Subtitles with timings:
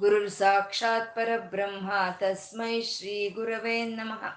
[0.00, 4.30] गुरुर्साक्षात् परब्रह्मा तस्मै श्रीगुरवे नमः.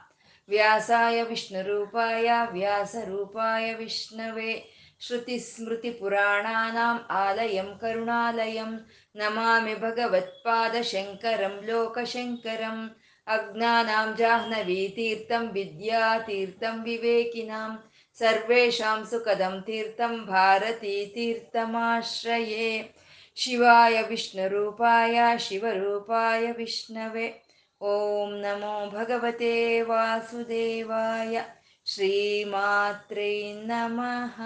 [0.50, 4.70] व्यासाय विष्णुरूपाय, व्यासरूपाय विष्णवे,
[5.02, 8.78] श्रुतिस्मृतिपुराणानाम् आलयं करुणालयं,
[9.16, 12.90] नमामि भगवत्पादशङ्करं लोकशङ्करम्
[13.28, 17.78] अज्ञानां जाह्नवीतीर्थं, विद्यातीर्थं, विवेकिनां,
[18.20, 23.01] सर्वेषां सुखदं तीर्थं, भारतीतीर्थमाश्रये.
[23.36, 27.46] ಶಿವಾಯ ವಿಷ್ಣು ರೂಪಾಯ ಶಿವರೂಪಾಯ ವಿಷ್ಣವೇ.
[27.82, 31.42] ಓಂ ನಮೋ ಭಗವತೆ ವಾಸುದೇವಾಯ.
[31.86, 34.42] ಶ್ರೀಮಾತ್ರೇ ನಮಃ.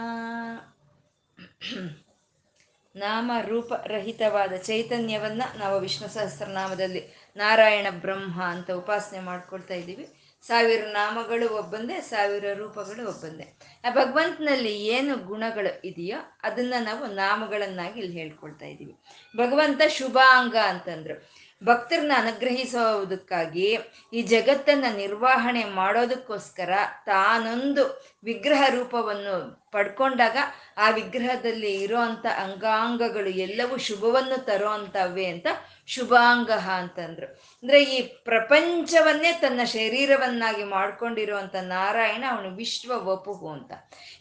[2.95, 10.13] ನಾಮ ರೂಪ ರಹಿತವಾದ ಚೈತನ್ಯವನ್ನ ನಾವು ವಿಷ್ಣು ಸಹಸ್ರನಾಮದಲ್ಲಿ ನಾರಾಯಣ ಬ್ರಹ್ಮ ಅಂತ ಉಪಾಸನೆ ಮಾಡ್ಕೊಳ್ತಾ ಇದ್ದೀವಿ.
[10.47, 13.45] ಸಾವಿರ ನಾಮಗಳು ಒಬ್ಬಂದೇ, ಸಾವಿರ ರೂಪಗಳು ಒಬ್ಬಂದೇ.
[13.85, 18.95] ಆ ಭಗವಂತನಲ್ಲಿ ಏನು ಗುಣಗಳು ಇದೆಯೋ ಅದನ್ನ ನಾವು ನಾಮಗಳನ್ನಾಗಿ ಇಲ್ಲಿ ಹೇಳ್ಕೊಳ್ತಾ ಇದ್ದೀವಿ
[19.37, 21.15] ಭಗವಂತ ಶುಭಾಂಗ ಅಂತಂದ್ರು.
[21.63, 23.77] ಭಕ್ತರನ್ನ ಅನುಗ್ರಹಿಸೋದಕ್ಕಾಗಿ
[24.13, 26.69] ಈ ಜಗತ್ತನ್ನ ನಿರ್ವಹಣೆ ಮಾಡೋದಕ್ಕೋಸ್ಕರ
[27.05, 30.37] ತಾನೊಂದು ವಿಗ್ರಹ ರೂಪವನ್ನು ಪಡ್ಕೊಂಡಾಗ
[30.77, 35.47] ಆ ವಿಗ್ರಹದಲ್ಲಿ ಇರೋಂಥ ಅಂಗಾಂಗಗಳು ಎಲ್ಲವೂ ಶುಭವನ್ನು ತರೋ ಅಂತ
[35.87, 37.27] ಶುಭಾಂಗ ಅಂತಂದ್ರು.
[37.27, 43.73] ಅಂದ್ರೆ ಈ ಪ್ರಪಂಚವನ್ನೇ ತನ್ನ ಶರೀರವನ್ನಾಗಿ ಮಾಡ್ಕೊಂಡಿರುವಂತ ನಾರಾಯಣ ಅವನು ವಿಶ್ವ ವಪುಹು ಅಂತ.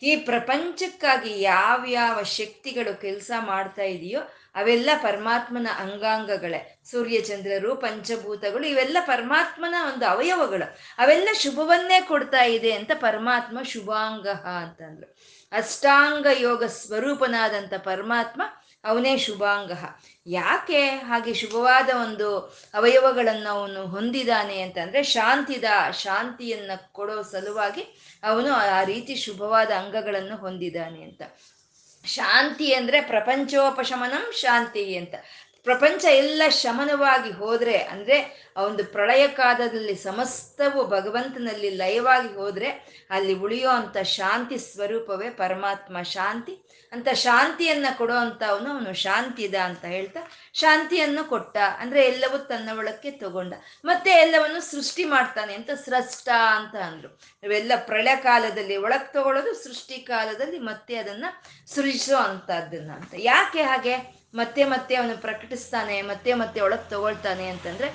[0.02, 4.20] ಈ ಪ್ರಪಂಚಕ್ಕಾಗಿ ಯಾವ್ಯಾವ ಶಕ್ತಿಗಳು ಕೆಲಸ ಮಾಡ್ತಾ ಇದೆಯೋ
[4.54, 6.80] ಅವೆಲ್ಲ ಪರಮಾತ್ಮನ ಅಂಗಾಂಗಗಳೇ.
[6.90, 10.76] ಸೂರ್ಯ ಚಂದ್ರರು ಪಂಚಭೂತಗಳು, ಇವೆಲ್ಲ ಪರಮಾತ್ಮನ ಒಂದು ಅವಯವಗಳು.
[10.98, 14.28] ಅವೆಲ್ಲ ಶುಭವನ್ನೇ ಕೊಡ್ತಾ ಇದೆ ಅಂತ ಪರಮಾತ್ಮ ಶುಭಾಂಗ
[14.62, 15.16] ಅಂತಂದ್ರು.
[15.52, 18.42] ಅಷ್ಟಾಂಗ ಯೋಗ ಸ್ವರೂಪನಾದಂಥ ಪರಮಾತ್ಮ
[18.84, 19.72] ಅವನೇ ಶುಭಾಂಗ.
[20.26, 22.38] ಯಾಕೆ ಹಾಗೆ ಶುಭವಾದ ಒಂದು
[22.74, 27.82] ಅವಯವಗಳನ್ನು ಅವನು ಹೊಂದಿದ್ದಾನೆ ಅಂತಂದ್ರೆ ಶಾಂತಿದ ಶಾಂತಿಯನ್ನ ಕೊಡೋ ಸಲುವಾಗಿ
[28.22, 31.22] ಅವನು ಆ ರೀತಿ ಶುಭವಾದ ಅಂಗಗಳನ್ನು ಹೊಂದಿದ್ದಾನೆ ಅಂತ.
[32.04, 35.14] ಶಾಂತಿ ಅಂದ್ರೆ ಪ್ರಪಂಚೋಪಶಮನಂ ಶಾಂತಿ ಅಂತ.
[35.64, 42.68] ಪ್ರಪಂಚ ಎಲ್ಲ ಶಮನವಾಗಿ ಹೋದ್ರೆ, ಅಂದ್ರೆ ಆ ಒಂದು ಪ್ರಳಯ ಕಾಲದಲ್ಲಿ ಸಮಸ್ತವು ಭಗವಂತನಲ್ಲಿ ಲಯವಾಗಿ ಹೋದ್ರೆ
[43.10, 46.70] ಅಲ್ಲಿ ಉಳಿಯೋ ಅಂತ ಶಾಂತಿ ಸ್ವರೂಪವೇ ಪರಮಾತ್ಮ ಶಾಂತಿ.
[46.92, 48.14] ಅಂತ ಶಾಂತಿಯನ್ನ ಕೊಡೋ
[48.46, 50.20] ಅವನು ಅವನು ಶಾಂತಿದ ಅಂತ ಹೇಳ್ತಾ,
[50.54, 53.54] ಶಾಂತಿಯನ್ನು ಕೊಟ್ಟ, ಅಂದ್ರೆ ಎಲ್ಲವೂ ತನ್ನ ಒಳಕ್ಕೆ ತಗೊಂಡ.
[53.84, 57.20] ಮತ್ತೆ ಎಲ್ಲವನ್ನು ಸೃಷ್ಟಿ ಮಾಡ್ತಾನೆ ಅಂತ ಸೃಷ್ಟ ಅಂತ ಅಂದ್ರು.
[57.42, 61.24] ಇವೆಲ್ಲ ಪ್ರಳಯ ಕಾಲದಲ್ಲಿ ಒಳಗ್ ತಗೊಳ್ಳೋದು, ಸೃಷ್ಟಿ ಕಾಲದಲ್ಲಿ ಮತ್ತೆ ಅದನ್ನ
[61.66, 63.14] ಸೃಜಿಸೋ ಅಂಥದ್ದನ್ನು ಅಂತ.
[63.16, 64.23] ಯಾಕೆ ಹಾಗೆ?
[64.34, 67.88] ಮತ್ತೆ ಮತ್ತೆ ಅವನು ಪ್ರಕಟಿಸ್ತಾನೆ, ಮತ್ತೆ ಮತ್ತೆ ಒಳಗೆ ತಗೊಳ್ತಾನೆ ಅಂತಂದ್ರೆ,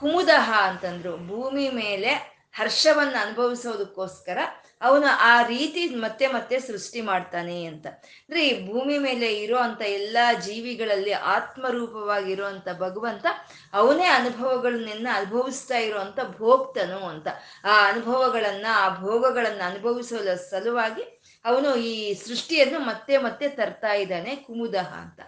[0.00, 1.26] ಕುಮುದಹ ಅಂತಂದ್ರು.
[1.26, 4.38] ಭೂಮಿ ಮೇಲೆ ಹರ್ಷವನ್ನು ಅನುಭವಿಸೋದಕ್ಕೋಸ್ಕರ
[4.82, 7.86] ಅವನು ಆ ರೀತಿ ಮತ್ತೆ ಮತ್ತೆ ಸೃಷ್ಟಿ ಮಾಡ್ತಾನೆ ಅಂತ.
[7.86, 13.26] ಅಂದ್ರೆ ಈ ಭೂಮಿ ಮೇಲೆ ಇರೋ ಅಂತ ಎಲ್ಲ ಜೀವಿಗಳಲ್ಲಿ ಆತ್ಮರೂಪವಾಗಿರುವಂತ ಭಗವಂತ
[13.72, 17.28] ಅವನೇ ಅನುಭವಗಳನ್ನ ಅನುಭವಿಸ್ತಾ ಇರುವಂತ ಭೋಕ್ತನು ಅಂತ.
[17.64, 25.20] ಆ ಅನುಭವಗಳನ್ನ, ಆ ಭೋಗಗಳನ್ನ ಅನುಭವಿಸೋದ ಸಲುವಾಗಿ ಅವನು ಈ ಸೃಷ್ಟಿಯನ್ನು ಮತ್ತೆ ಮತ್ತೆ ತರ್ತಾ ಇದ್ದಾನೆ ಕುಮುದಹ ಅಂತ.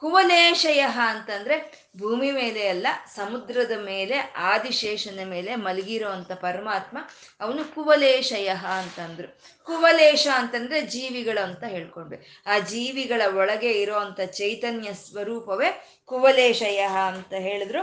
[0.00, 6.98] ಕುವಲೇಶಯ ಅಂತಂದ್ರೆ ಭೂಮಿ ಮೇಲೆ ಅಲ್ಲ, ಸಮುದ್ರದ ಮೇಲೆ, ಆದಿಶೇಷನ ಮೇಲೆ ಮಲಗಿರೋ ಅಂತ ಪರಮಾತ್ಮ
[7.40, 9.38] ಅವನು ಕುವಲೇಶಯ ಅಂತಂದ್ರು.
[9.64, 12.26] ಕುವಲೇಶ ಅಂತಂದ್ರೆ ಜೀವಿಗಳು ಅಂತ ಹೇಳ್ಕೊಂಡ್ವಿ.
[12.46, 17.82] ಆ ಜೀವಿಗಳ ಒಳಗೆ ಇರೋಂಥ ಚೈತನ್ಯ ಸ್ವರೂಪವೇ ಕುವಲೇಶಯ ಅಂತ ಹೇಳಿದ್ರು.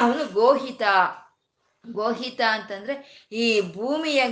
[0.00, 0.82] ಅವನು ಗೋಹಿತ.
[1.86, 4.24] ಗೋಹಿತ ಅಂತಂದ್ರೆ ಈ ಭೂಮಿಯ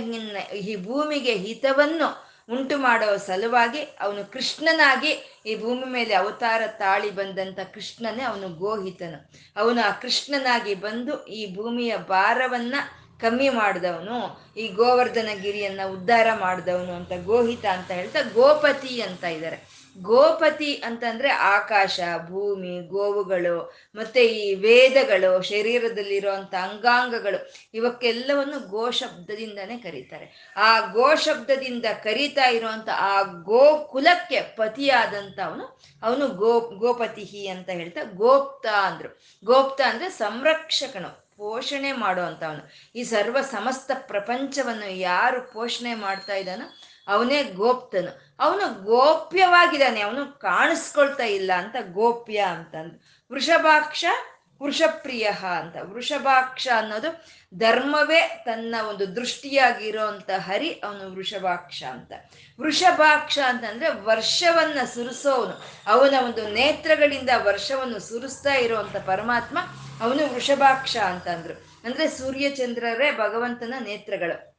[0.57, 5.11] ಈ ಭೂಮಿಗೆ ಹಿತವನ್ನು ಉಂಟು ಮಾಡೋ ಸಲುವಾಗಿ ಅವನು ಕೃಷ್ಣನಾಗಿ
[5.45, 9.19] ಈ ಭೂಮಿ ಮೇಲೆ ಅವತಾರ ತಾಳಿ ಬಂದಂಥ ಕೃಷ್ಣನೇ ಅವನು ಗೋಹಿತನು.
[9.57, 12.75] ಅವನು ಆ ಕೃಷ್ಣನಾಗಿ ಬಂದು ಈ ಭೂಮಿಯ ಭಾರವನ್ನ
[13.19, 14.17] ಕಮ್ಮಿ ಮಾಡಿದವನು,
[14.57, 19.57] ಈ ಗೋವರ್ಧನ ಗಿರಿಯನ್ನ ಉದ್ಧಾರ ಮಾಡಿದವನು ಅಂತ ಗೋಹಿತ ಅಂತ ಹೇಳ್ತಾ ಗೋಪತಿ ಅಂತ ಇದ್ದಾರೆ.
[20.01, 30.53] ಗೋಪತಿ ಅಂತಂದ್ರೆ ಆಕಾಶ, ಭೂಮಿ, ಗೋವುಗಳು, ಮತ್ತೆ ಈ ವೇದಗಳು ಶರೀರದಲ್ಲಿರುವಂತ ಅಂಗಾಂಗಗಳು, ಇವಕ್ಕೆಲ್ಲವನ್ನು ಗೋ ಶಬ್ದದಿಂದನೇ ಕರೀತಾರೆ.
[30.57, 38.03] ಆ ಗೋ ಶಬ್ದದಿಂದ ಕರೀತಾ ಇರುವಂತ ಆ ಗೋ ಕುಲಕ್ಕೆ ಪತಿಯಾದಂತ ಅವನು ಅವನು ಗೋ ಗೋಪತಿ ಅಂತ ಹೇಳ್ತಾ
[38.03, 39.19] ಗೋಪ್ತ ಅಂದ್ರು.
[39.45, 42.71] ಗೋಪ್ತ ಅಂದ್ರೆ ಸಂರಕ್ಷಕನು, ಪೋಷಣೆ ಮಾಡುವಂಥವನು.
[42.95, 46.73] ಈ ಸರ್ವ ಸಮಸ್ತ ಪ್ರಪಂಚವನ್ನು ಯಾರು ಪೋಷಣೆ ಮಾಡ್ತಾ ಇದ್ದಾನೋ
[47.07, 48.26] ಅವನೇ ಗೋಪ್ತನು.
[48.39, 53.03] ಅವನು ಗೋಪ್ಯವಾಗಿದ್ದಾನೆ, ಅವನು ಕಾಣಿಸ್ಕೊಳ್ತಾ ಇಲ್ಲ ಅಂತ ಗೋಪ್ಯ ಅಂತಂದು.
[53.33, 54.05] ವೃಷಭಾಕ್ಷ
[54.63, 55.29] ವೃಷಪ್ರಿಯ
[55.59, 55.75] ಅಂತ.
[55.81, 57.25] ವೃಷಭಾಕ್ಷ ಅನ್ನೋದು
[57.57, 62.11] ಧರ್ಮವೇ ತನ್ನ ಒಂದು ದೃಷ್ಟಿಯಾಗಿರೋ ಅಂತ ಹರಿ ಅವನು ವೃಷಭಾಕ್ಷ ಅಂತ.
[62.61, 65.61] ವೃಷಭಾಕ್ಷ ಅಂತಂದ್ರೆ ವರ್ಷವನ್ನ ಸುರಿಸೋವನು.
[65.87, 69.57] ಅವನ ಒಂದು ನೇತ್ರಗಳಿಂದ ವರ್ಷವನ್ನು ಸುರಿಸ್ತಾ ಇರುವಂತ ಪರಮಾತ್ಮ
[70.01, 71.53] ಅವನು ವೃಷಭಾಕ್ಷ ಅಂತಂದ್ರು.
[71.85, 74.56] ಅಂದ್ರೆ ಸೂರ್ಯಚಂದ್ರರೇ ಭಗವಂತನ ನೇತ್ರಗಳು.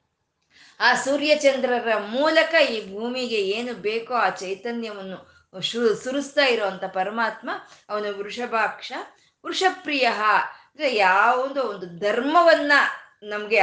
[0.80, 7.50] ಆ ಸೂರ್ಯಚಂದ್ರರ ಮೂಲಕ ಈ ಭೂಮಿಗೆ ಏನು ಬೇಕೋ ಆ ಚೈತನ್ಯವನ್ನು ಶು, ಸುರಿಸ್ತಾ ಇರುವಂತ ಪರಮಾತ್ಮ,
[7.88, 8.92] ಅವನು ವೃಷಭಾಕ್ಷ.
[9.46, 10.06] ವೃಷಪ್ರಿಯ
[10.70, 12.72] ಅಂದ್ರೆ ಯಾವುದೋ ಒಂದು ಧರ್ಮವನ್ನ
[13.22, 13.60] ನಮಗೆ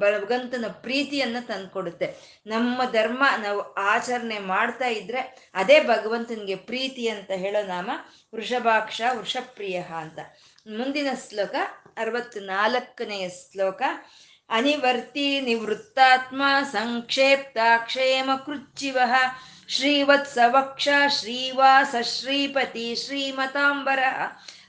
[0.00, 2.40] ಭಗವಂತನ ಪ್ರೀತಿಯನ್ನ ತಂದ್ಕೊಡುತ್ತೆ.
[2.46, 7.90] ನಮ್ಮ ಧರ್ಮ ನಾವು ಆಚರಣೆ ಮಾಡ್ತಾ ಇದ್ರೆ ಅದೇ ಭಗವಂತನಿಗೆ ಪ್ರೀತಿ ಅಂತ ಹೇಳೋ ನಾಮ
[8.34, 10.18] ವೃಷಭಾಕ್ಷ, ವೃಷಪ್ರಿಯ ಅಂತ.
[10.66, 11.54] ಮುಂದಿನ ಶ್ಲೋಕ,
[11.96, 13.82] ಅರವತ್ನಾಲ್ಕನೆಯ ಶ್ಲೋಕ
[14.48, 18.98] ಅನಿವರ್ತಿ ನಿವೃತ್ತಾತ್ಮ ಸಂಕ್ಷೇಪ್ತ ಕ್ಷೇಮ ಕೃಚ್ಚಿವ.
[19.68, 23.98] ಶ್ರೀವತ್ಸವಕ್ಷ ಶ್ರೀವಾಸ ಶ್ರೀಪತಿ ಶ್ರೀಮತಾಂಬರ.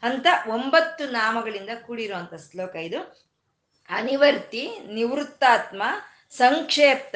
[0.03, 3.27] ಅಂತ ಒಂಬತ್ತು ನಾಮಗಳಿಂದ ಕೂಡಿರುವಂತ ಶ್ಲೋಕ ಇದು.
[3.89, 5.83] ಅನಿವರ್ತಿ ನಿವೃತ್ತಾತ್ಮ
[6.31, 7.15] ಸಂಕ್ಷೇಪ್ತ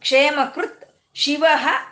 [0.00, 0.84] ಕ್ಷೇಮಕೃತ್
[1.14, 1.44] ಶಿವ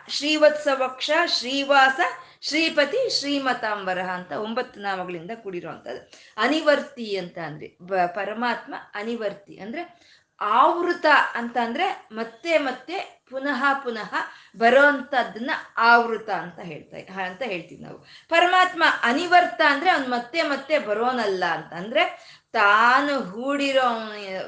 [0.08, 2.00] ಶ್ರೀವತ್ಸವಕ್ಷ ಶ್ರೀವಾಸ
[2.42, 6.10] ಶ್ರೀಪತಿ ಶ್ರೀಮತಾಂಬರ ಅಂತ ಒಂಬತ್ತು ನಾಮಗಳಿಂದ ಕೂಡಿರುವಂಥದ್ದು.
[6.36, 7.68] ಅನಿವರ್ತಿ ಅಂತ ಅಂದ್ರೆ
[8.14, 9.82] ಪರಮಾತ್ಮ ಅನಿವರ್ತಿ ಅಂದ್ರೆ
[10.40, 12.96] ಆವೃತ ಅಂತ ಅಂದ್ರೆ ಮತ್ತೆ ಮತ್ತೆ
[13.30, 14.12] ಪುನಃ ಪುನಃ
[14.56, 17.98] ಬರೋಂಥದ್ದನ್ನ ಆವೃತ ಅಂತ ಹೇಳ್ತಾ, ಅಂತ ಹೇಳ್ತೀವಿ ನಾವು.
[18.28, 22.04] ಪರಮಾತ್ಮ ಅನಿವರ್ತ ಅಂದ್ರೆ ಅವ್ನು ಮತ್ತೆ ಮತ್ತೆ ಬರೋನಲ್ಲ ಅಂತ ಅಂದ್ರೆ
[22.52, 23.88] ತಾನು ಹೂಡಿರೋ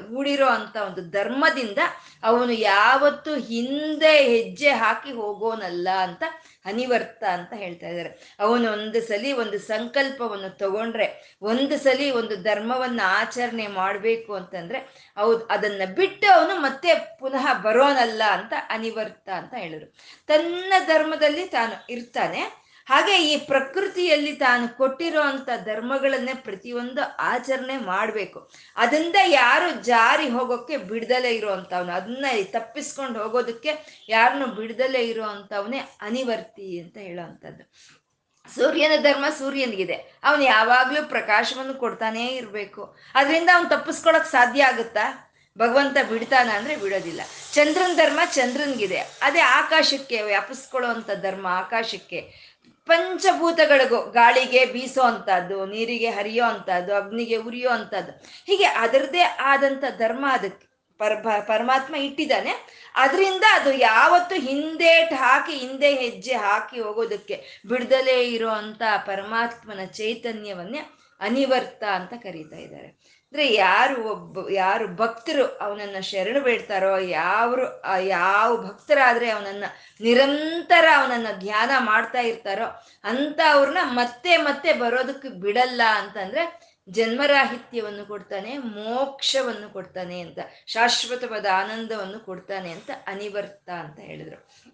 [0.09, 1.77] ಹೂಡಿರೋ ಅಂತ ಒಂದು ಧರ್ಮದಿಂದ
[2.23, 6.23] ಅವನು ಯಾವತ್ತು ಹಿಂದೆ ಹೆಜ್ಜೆ ಹಾಕಿ ಹೋಗೋನಲ್ಲ ಅಂತ
[6.65, 8.37] ಅನಿವರ್ತ ಅಂತ ಹೇಳ್ತಾ ಇದ್ದಾರೆ.
[8.39, 15.81] ಅವನು ಒಂದು ಸಲಿ ಒಂದು ಸಂಕಲ್ಪವನ್ನು ತಗೊಂಡ್ರೆ, ಒಂದು ಸಲಿ ಒಂದು ಧರ್ಮವನ್ನ ಆಚರಣೆ ಮಾಡಬೇಕು ಅಂತಂದ್ರೆ ಅವ್ ಅದನ್ನ
[15.95, 19.93] ಬಿಟ್ಟು ಅವನು ಮತ್ತೆ ಪುನಃ ಬರೋನಲ್ಲ ಅಂತ ಅನಿವರ್ತ ಅಂತ ಹೇಳಿದ್ರು.
[20.27, 22.60] ತನ್ನ ಧರ್ಮದಲ್ಲಿ ತಾನು ಇರ್ತಾನೆ
[22.91, 28.51] ಹಾಗೆ ಈ ಪ್ರಕೃತಿಯಲ್ಲಿ ತಾನು ಕೊಟ್ಟಿರೋ ಅಂತ ಧರ್ಮಗಳನ್ನೇ ಪ್ರತಿಯೊಂದು ಆಚರಣೆ ಮಾಡಬೇಕು.
[28.75, 36.97] ಅದರಿಂದ ಯಾರು ಜಾರಿ ಹೋಗೋಕ್ಕೆ ಬಿಡ್ದಲೇ ಇರುವಂಥವ್ನು ಅದನ್ನ ತಪ್ಪಿಸ್ಕೊಂಡು ಹೋಗೋದಕ್ಕೆ ಯಾರನ್ನು ಬಿಡ್ದಲೇ ಇರೋ ಅಂಥವನೇ ಅನಿವರ್ತಿ ಅಂತ
[36.97, 37.71] ಹೇಳೋವಂಥದ್ದು.
[38.55, 39.93] ಸೂರ್ಯನ ಧರ್ಮ ಸೂರ್ಯನಿಗಿದೆ.
[40.23, 42.97] ಅವನು ಯಾವಾಗಲೂ ಪ್ರಕಾಶವನ್ನು ಕೊಡ್ತಾನೇ ಇರಬೇಕು.
[43.15, 45.27] ಅದರಿಂದ ಅವ್ನು ತಪ್ಪಿಸ್ಕೊಳಕ್ ಸಾಧ್ಯ ಆಗುತ್ತಾ?
[45.57, 47.21] ಭಗವಂತ ಬಿಡ್ತಾನ ಅಂದ್ರೆ ಬಿಡೋದಿಲ್ಲ.
[47.53, 48.97] ಚಂದ್ರನ ಧರ್ಮ ಚಂದ್ರನ್ಗಿದೆ.
[48.97, 52.50] ಅದೇ ಆಕಾಶಕ್ಕೆ ವ್ಯಾಪಿಸ್ಕೊಳ್ಳೋ ಧರ್ಮ ಆಕಾಶಕ್ಕೆ.
[52.85, 58.11] ಪಂಚಭೂತಗಳಿಗೂ ಗಾಳಿಗೆ ಬೀಸೋ ಅಂಥದ್ದು, ನೀರಿಗೆ ಹರಿಯೋ ಅಂಥದ್ದು, ಅಗ್ನಿಗೆ ಉರಿಯೋ ಅಂಥದ್ದು.
[58.47, 60.71] ಹೀಗೆ ಅದರದೇ ಆದಂಥ ಧರ್ಮ ಅದಕ್ಕೆ.
[60.99, 62.51] ಪರ ಪರಮಾತ್ಮ ಇಟ್ಟಿದ್ದಾನೆ.
[62.95, 70.79] ಅದರಿಂದ ಅದು ಯಾವತ್ತು ಹಿಂದೇಟ್ ಹಾಕಿ, ಹಿಂದೆ ಹೆಜ್ಜೆ ಹಾಕಿ ಹೋಗೋದಕ್ಕೆ ಬಿಡದಲೇ ಇರೋ ಅಂತ ಪರಮಾತ್ಮನ ಚೈತನ್ಯವನ್ನೇ
[71.19, 73.20] ಅನಿವರ್ತ ಅಂತ ಕರೀತಾ ಇದ್ದಾರೆ.
[73.31, 79.63] ಅಂದ್ರೆ ಯಾರು ಒಬ್ಬ, ಯಾರು ಭಕ್ತರು ಅವನನ್ನ ಶರಣು ಬೇಡ್ತಾರೋ, ಯಾವ್ರು ಯಾವ ಭಕ್ತರಾದ್ರೆ ಅವನನ್ನ
[80.01, 82.65] ನಿರಂತರ ಅವನನ್ನ ಧ್ಯಾನ ಮಾಡ್ತಾ ಇರ್ತಾರೋ,
[83.03, 92.71] ಅಂತ ಅವ್ರನ್ನ ಮತ್ತೆ ಮತ್ತೆ ಬರೋದಕ್ಕೆ ಬಿಡಲ್ಲ ಅಂತಂದ್ರೆ ಜನ್ಮರಾಹಿತ್ಯವನ್ನು ಕೊಡ್ತಾನೆ, ಮೋಕ್ಷವನ್ನು ಕೊಡ್ತಾನೆ ಅಂತ, ಶಾಶ್ವತವಾದ ಆನಂದವನ್ನು ಕೊಡ್ತಾನೆ
[92.71, 94.71] ಅಂತ ಅನಿವರ್ತ ಅಂತ ಹೇಳಿದ್ರು.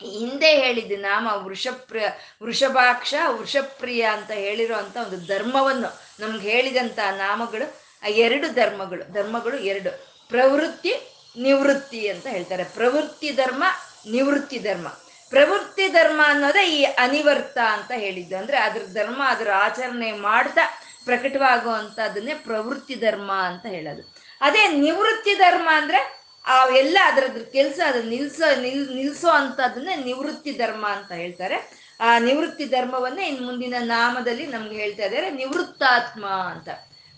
[0.00, 2.08] ಹಿಂದೆ ಹೇಳಿದ ನಾಮ ವೃಷಪ್ರಿಯ
[2.42, 9.90] ವೃಷಭಾಕ್ಷ, ವೃಷಪ್ರಿಯ ಅಂತ ಹೇಳಿರೋ ಅಂತ ಒಂದು ಧರ್ಮವನ್ನು ನಮ್ಗೆ ಹೇಳಿದಂತ ನಾಮಗಳು ಆ ಎರಡು ಧರ್ಮಗಳು ಧರ್ಮಗಳು ಎರಡು.
[10.28, 10.94] ಪ್ರವೃತ್ತಿ,
[11.38, 12.64] ನಿವೃತ್ತಿ ಅಂತ ಹೇಳ್ತಾರೆ.
[12.64, 13.64] ಪ್ರವೃತ್ತಿ ಧರ್ಮ,
[14.10, 14.88] ನಿವೃತ್ತಿ ಧರ್ಮ.
[15.28, 18.36] ಪ್ರವೃತ್ತಿ ಧರ್ಮ ಅನ್ನೋದೇ ಈ ಅನಿವರ್ತ ಅಂತ ಹೇಳಿದ್ದು.
[18.36, 24.14] ಅಂದ್ರೆ ಅದ್ರ ಧರ್ಮ, ಅದ್ರ ಆಚರಣೆ ಮಾಡ್ತಾ ಪ್ರಕಟವಾಗುವಂಥದ್ದನ್ನೇ ಪ್ರವೃತ್ತಿ ಧರ್ಮ ಅಂತ ಹೇಳೋದು.
[24.40, 30.88] ಅದೇ ನಿವೃತ್ತಿ ಧರ್ಮ ಅಂದ್ರೆ ಆ ಎಲ್ಲ ಅದರದ್ರ ಕೆಲಸ ಅದನ್ನ ನಿಲ್ಸೋ, ನಿಲ್, ನಿಲ್ಸೋ ಅಂತದನ್ನೇ ನಿವೃತ್ತಿ ಧರ್ಮ
[30.88, 31.80] ಅಂತ ಹೇಳ್ತಾರೆ.
[32.00, 35.30] ಆ ನಿವೃತ್ತಿ ಧರ್ಮವನ್ನೇ ಇನ್ ಮುಂದಿನ ನಾಮದಲ್ಲಿ ನಮ್ಗೆ ಹೇಳ್ತಾ ಇದ್ದಾರೆ.
[35.30, 36.68] ನಿವೃತ್ತಾತ್ಮ ಅಂತ.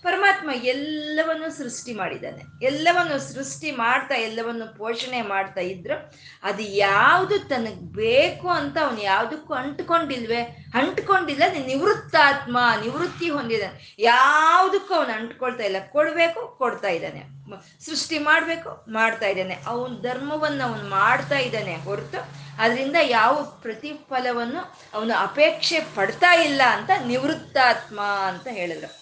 [0.03, 2.43] ಪರಮಾತ್ಮ ಎಲ್ಲವನ್ನು ಸೃಷ್ಟಿ ಮಾಡಿದ್ದಾನೆ.
[2.67, 6.13] ಎಲ್ಲವನ್ನು ಸೃಷ್ಟಿ ಮಾಡ್ತಾ, ಎಲ್ಲವನ್ನು ಪೋಷಣೆ ಮಾಡ್ತಾ ಇದ್ರು.
[6.43, 10.43] ಅದು ಯಾವುದು ತನಗೆ ಬೇಕು ಅಂತ ಅವನು ಯಾವುದಕ್ಕೂ ಅಂಟ್ಕೊಂಡಿಲ್ವೇ?
[10.75, 13.97] ಅಂಟ್ಕೊಂಡಿಲ್ಲ ನಿವೃತ್ತಾತ್ಮ, ನಿವೃತ್ತಿ ಹೊಂದಿದ್ದಾನೆ.
[13.99, 15.77] ಯಾವುದಕ್ಕೂ ಅವನು ಅಂಟ್ಕೊಳ್ತಾ ಇಲ್ಲ.
[15.93, 17.43] ಕೊಡಬೇಕು, ಕೊಡ್ತಾ ಇದ್ದಾನೆ.
[17.85, 19.55] ಸೃಷ್ಟಿ ಮಾಡಬೇಕು, ಮಾಡ್ತಾ ಇದ್ದಾನೆ.
[19.67, 22.21] ಅವನ ಧರ್ಮವನ್ನು ಅವನು ಮಾಡ್ತಾ ಇದ್ದಾನೆ ಹೊರತು,
[22.59, 29.02] ಅದರಿಂದ ಯಾವ ಪ್ರತಿಫಲವನ್ನು ಅವನು ಅಪೇಕ್ಷೆ ಪಡ್ತಾ ಇಲ್ಲ ಅಂತ ನಿವೃತ್ತಾತ್ಮ ಅಂತ ಹೇಳಿದ್ರು.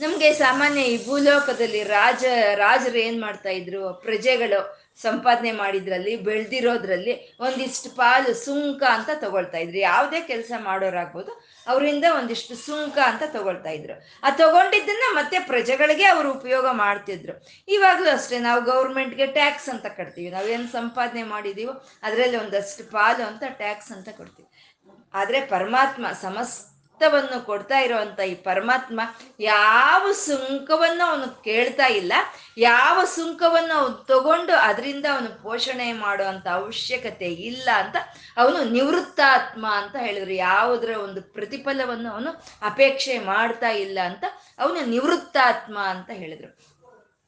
[0.00, 3.94] ನಮಗೆ ಸಾಮಾನ್ಯ ಈ ಭೂಲೋಕದಲ್ಲಿ ರಾಜ, ರಾಜರು ಏನ್ ಮಾಡ್ತಾ ಇದ್ರು?
[3.94, 4.60] ಪ್ರಜೆಗಳು
[5.02, 9.78] ಸಂಪಾದನೆ ಮಾಡಿದ್ರಲ್ಲಿ, ಬೆಳೆದಿರೋದ್ರಲ್ಲಿ ಒಂದಿಷ್ಟು ಪಾಲು ಸುಂಕ ಅಂತ ತಗೊಳ್ತಾ ಇದ್ರು.
[9.78, 11.32] ಯಾವುದೇ ಕೆಲಸ ಮಾಡೋರಾಗ್ಬೋದು,
[11.66, 13.94] ಅವರಿಂದ ಒಂದಿಷ್ಟು ಸುಂಕ ಅಂತ ತಗೊಳ್ತಾ ಇದ್ರು.
[14.22, 17.34] ಆ ತಗೊಂಡಿದ್ದನ್ನ ಮತ್ತೆ ಪ್ರಜೆಗಳಿಗೆ ಅವರು ಉಪಯೋಗ ಮಾಡ್ತಿದ್ರು.
[17.68, 20.30] ಇವಾಗಲೂ ಅಷ್ಟೇ, ನಾವು ಗೌರ್ಮೆಂಟ್ಗೆ ಟ್ಯಾಕ್ಸ್ ಅಂತ ಕಟ್ತೀವಿ.
[20.30, 24.48] ನಾವೇನು ಸಂಪಾದನೆ ಮಾಡಿದೀವೋ, ಅದರಲ್ಲಿ ಒಂದಷ್ಟು ಪಾಲು ಅಂತ ಟ್ಯಾಕ್ಸ್ ಅಂತ ಕೊಡ್ತೀವಿ.
[25.14, 26.69] ಆದರೆ ಪರಮಾತ್ಮ ಸಮಸ್ತ
[27.14, 29.00] ವನ್ನು ಕೊಡ್ತಾ ಇರುವಂತ ಈ ಪರಮಾತ್ಮ
[29.40, 32.12] ಯಾವ ಸುಂಕವನ್ನು ಅವನು ಕೇಳ್ತಾ ಇಲ್ಲ,
[32.58, 37.96] ಯಾವ ಸುಂಕವನ್ನು ಅವನು ತಗೊಂಡು ಅದರಿಂದ ಅವನು ಪೋಷಣೆ ಮಾಡುವಂತ ಅವಶ್ಯಕತೆ ಇಲ್ಲ ಅಂತ
[38.36, 40.32] ಅವನು ನಿವೃತ್ತಾತ್ಮ ಅಂತ ಹೇಳಿದ್ರು.
[40.32, 44.24] ಯಾವುದರ ಒಂದು ಪ್ರತಿಫಲವನ್ನು ಅವನು ಅಪೇಕ್ಷೆ ಮಾಡ್ತಾ ಇಲ್ಲ ಅಂತ
[44.58, 46.50] ಅವನು ನಿವೃತ್ತಾತ್ಮ ಅಂತ ಹೇಳಿದ್ರು.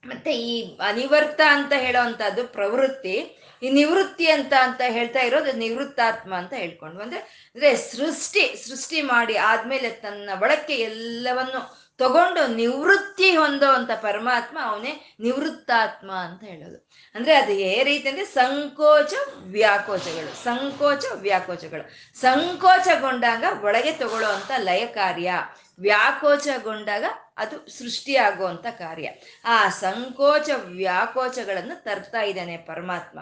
[0.04, 3.14] ಮತ್ತೆ ಈ ಅನಿವರ್ತ ಅಂತ ಹೇಳೋವಂಥದ್ದು ಪ್ರವೃತ್ತಿ,
[3.62, 7.00] ಈ ನಿವೃತ್ತಿ ಅಂತ ಅಂತ ಹೇಳ್ತಾ ಇರೋದು ನಿವೃತ್ತಾತ್ಮ ಅಂತ ಹೇಳ್ಕೊಂಡು.
[7.02, 11.60] ಅಂದ್ರೆ ಅಂದ್ರೆ ಸೃಷ್ಟಿ ಸೃಷ್ಟಿ ಮಾಡಿ ಆದ್ಮೇಲೆ ತನ್ನ ಬಳಕೆ ಎಲ್ಲವನ್ನು
[11.98, 16.78] ತಗೊಂಡು ನಿವೃತ್ತಿ ಹೊಂದೋ ಅಂತ ಪರಮಾತ್ಮ ಅವನೇ ನಿವೃತ್ತಾತ್ಮ ಅಂತ ಹೇಳೋದು.
[17.14, 21.84] ಅಂದ್ರೆ ಅದು ಏ ರೀತಿ ಅಂದ್ರೆ ಸಂಕೋಚ ವ್ಯಾಕೋಚಗಳು ಸಂಕೋಚ ವ್ಯಾಕೋಚಗಳು.
[22.14, 25.32] ಸಂಕೋಚಗೊಂಡಾಗ ಒಳಗೆ ತಗೊಳ್ಳೋ ಅಂತ ಲಯ ಕಾರ್ಯ
[25.80, 27.04] ವ್ಯಾಕೋಚಗೊಂಡಾಗ
[27.36, 29.08] ಅದು ಸೃಷ್ಟಿಯಾಗುವಂಥ ಕಾರ್ಯ.
[29.44, 33.18] ಆ ಸಂಕೋಚ ವ್ಯಾಕೋಚಗಳನ್ನು ತರ್ತಾ ಇದ್ದಾನೆ ಪರಮಾತ್ಮ.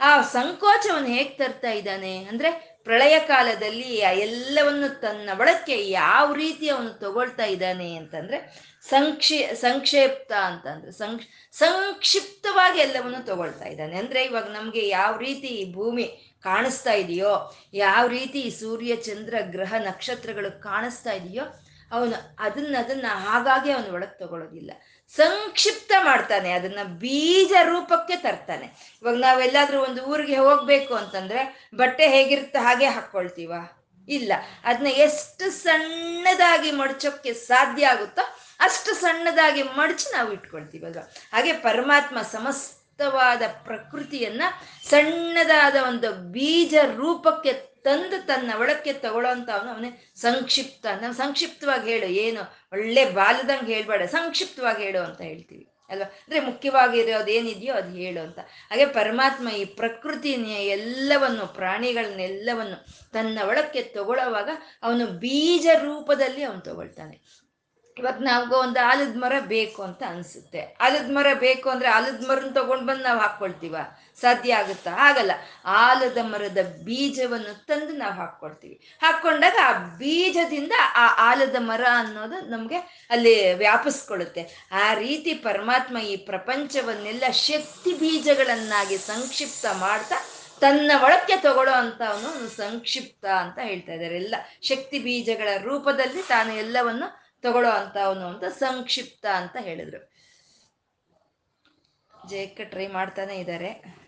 [0.00, 2.50] ಆ ಸಂಕೋಚವನ್ನು ಹೇಗೆ ತರ್ತಾ ಇದ್ದಾನೆ ಅಂದ್ರೆ
[2.84, 8.38] ಪ್ರಳಯ ಕಾಲದಲ್ಲಿ ಎಲ್ಲವನ್ನು ತನ್ನ ಒಳಕ್ಕೆ ಯಾವ ರೀತಿ ಅವನು ತಗೊಳ್ತಾ ಇದ್ದಾನೆ ಅಂತಂದ್ರೆ
[8.88, 10.92] ಸಂಕ್ಷಿ, ಸಂಕ್ಷೇಪ್ತ ಅಂತಂದ್ರೆ
[11.52, 13.96] ಸಂಕ್ಷಿಪ್ತವಾಗಿ ಎಲ್ಲವನ್ನು ತಗೊಳ್ತಾ ಇದ್ದಾನೆ.
[13.96, 16.04] ಅಂದ್ರೆ ಇವಾಗ ನಮಗೆ ಯಾವ ರೀತಿ ಭೂಮಿ
[16.42, 21.44] ಕಾಣಿಸ್ತಾ ಇದೆಯೋ, ಯಾವ ರೀತಿ ಸೂರ್ಯ, ಚಂದ್ರ, ಗ್ರಹ, ನಕ್ಷತ್ರಗಳು ಕಾಣಿಸ್ತಾ ಇದೆಯೋ
[21.92, 24.70] ಅವನು ಅದನ್ನ ಅದನ್ನ ಹಾಗಾಗಿ ಅವನು ಒಳಗೆ ತಗೊಳ್ಳೋದಿಲ್ಲ
[25.16, 28.66] ಸಂಕ್ಷಿಪ್ತ ಮಾಡ್ತಾನೆ, ಅದನ್ನ ಬೀಜ ರೂಪಕ್ಕೆ ತರ್ತಾನೆ.
[29.02, 33.52] ಇವಾಗ ನಾವೆಲ್ಲಾದ್ರೂ ಒಂದು ಊರಿಗೆ ಹೋಗ್ಬೇಕು ಅಂತಂದ್ರೆ ಬಟ್ಟೆ ಹೇಗಿರುತ್ತೆ ಹಾಗೆ ಹಾಕೊಳ್ತೀವ
[34.08, 34.32] ಇಲ್ಲ.
[34.64, 38.22] ಅದನ್ನ ಎಷ್ಟು ಸಣ್ಣದಾಗಿ ಮಡಚೋಕ್ಕೆ ಸಾಧ್ಯ ಆಗುತ್ತೋ
[38.60, 41.00] ಅಷ್ಟು ಸಣ್ಣದಾಗಿ ಮಡಚಿ ನಾವು ಇಟ್ಕೊಳ್ತೀವಲ್ವ
[41.32, 44.42] ಹಾಗೆ ಪರಮಾತ್ಮ ಸಮಸ್ತವಾದ ಪ್ರಕೃತಿಯನ್ನ
[44.88, 50.86] ಸಣ್ಣದಾದ ಒಂದು ಬೀಜ ರೂಪಕ್ಕೆ ತಂದು ತನ್ನ ಒಳಕ್ಕೆ ತಗೊಳ್ಳೋಂತ ಅವನು ಅವನೇ ಸಂಕ್ಷಿಪ್ತ.
[51.00, 52.42] ನಾವು ಸಂಕ್ಷಿಪ್ತವಾಗಿ ಹೇಳು, ಏನು?
[52.72, 56.04] ಒಳ್ಳೆ ಬಾಲದಂಗೆ ಹೇಳ್ಬೇಡ, ಸಂಕ್ಷಿಪ್ತವಾಗಿ ಹೇಳು ಅಂತ ಹೇಳ್ತೀವಿ, ಅಲ್ವಾ?
[56.04, 58.38] ಅಂದ್ರೆ ಮುಖ್ಯವಾಗಿರೋದು ಏನಿದೆಯೋ ಅದು ಹೇಳು ಅಂತ.
[58.70, 62.78] ಹಾಗೆ ಪರಮಾತ್ಮ ಈ ಪ್ರಕೃತಿನ ಎಲ್ಲವನ್ನು, ಪ್ರಾಣಿಗಳನ್ನೆಲ್ಲವನ್ನು
[63.12, 64.50] ತನ್ನ ಒಳಕ್ಕೆ ತಗೊಳ್ಳೋವಾಗ
[64.82, 67.16] ಅವನು ಬೀಜ ರೂಪದಲ್ಲಿ ಅವನು ತಗೊಳ್ತಾನೆ.
[67.98, 70.60] ಇವಾಗ ನಾವು ಒಂದು ಆಲದ ಮರ ಬೇಕು ಅಂತ ಅನ್ಸುತ್ತೆ.
[70.80, 73.76] ಆಲದ ಮರ ಬೇಕು ಅಂದ್ರೆ ಆಲದ ಮರನ ತಗೊಂಡ್ ಬಂದು ನಾವು ಹಾಕೊಳ್ತೀವ
[74.20, 74.90] ಸಾಧ್ಯ ಆಗುತ್ತಾ?
[74.90, 75.30] ಆಗಲ್ಲ.
[75.64, 78.98] ಆಲದ ಮರದ ಬೀಜವನ್ನು ತಂದು ನಾವು ಹಾಕ್ಕೊಳ್ತೀವಿ.
[79.02, 84.68] ಹಾಕೊಂಡಾಗ ಆ ಬೀಜದಿಂದ ಆ ಆಲದ ಮರ ಅನ್ನೋದು ನಮಗೆ ಅಲ್ಲಿ ವ್ಯಾಪಿಸ್ಕೊಳ್ಳುತ್ತೆ.
[84.72, 90.14] ಆ ರೀತಿ ಪರಮಾತ್ಮ ಈ ಪ್ರಪಂಚವನ್ನೆಲ್ಲ ಶಕ್ತಿ ಬೀಜಗಳನ್ನಾಗಿ ಸಂಕ್ಷಿಪ್ತ ಮಾಡ್ತಾ
[90.60, 94.14] ತನ್ನ ಒಳಕ್ಕೆ ತಗೊಳ್ಳೋ ಅಂತ ಅವನು ಸಂಕ್ಷಿಪ್ತ ಅಂತ ಹೇಳ್ತಾ ಇದ್ದಾರೆ.
[94.16, 100.12] ಎಲ್ಲ ಶಕ್ತಿ ಬೀಜಗಳ ರೂಪದಲ್ಲಿ ತಾನು ಎಲ್ಲವನ್ನು ತಗೊಳ್ಳೋ ಅಂತ ಅವನು ಅಂತ ಸಂಕ್ಷಿಪ್ತ ಅಂತ ಹೇಳಿದ್ರು.
[102.28, 104.01] ಜಯಕ್ಕೆ ಟ್ರೈ ಮಾಡ್ತಾನೆ ಇದ್ದಾರೆ.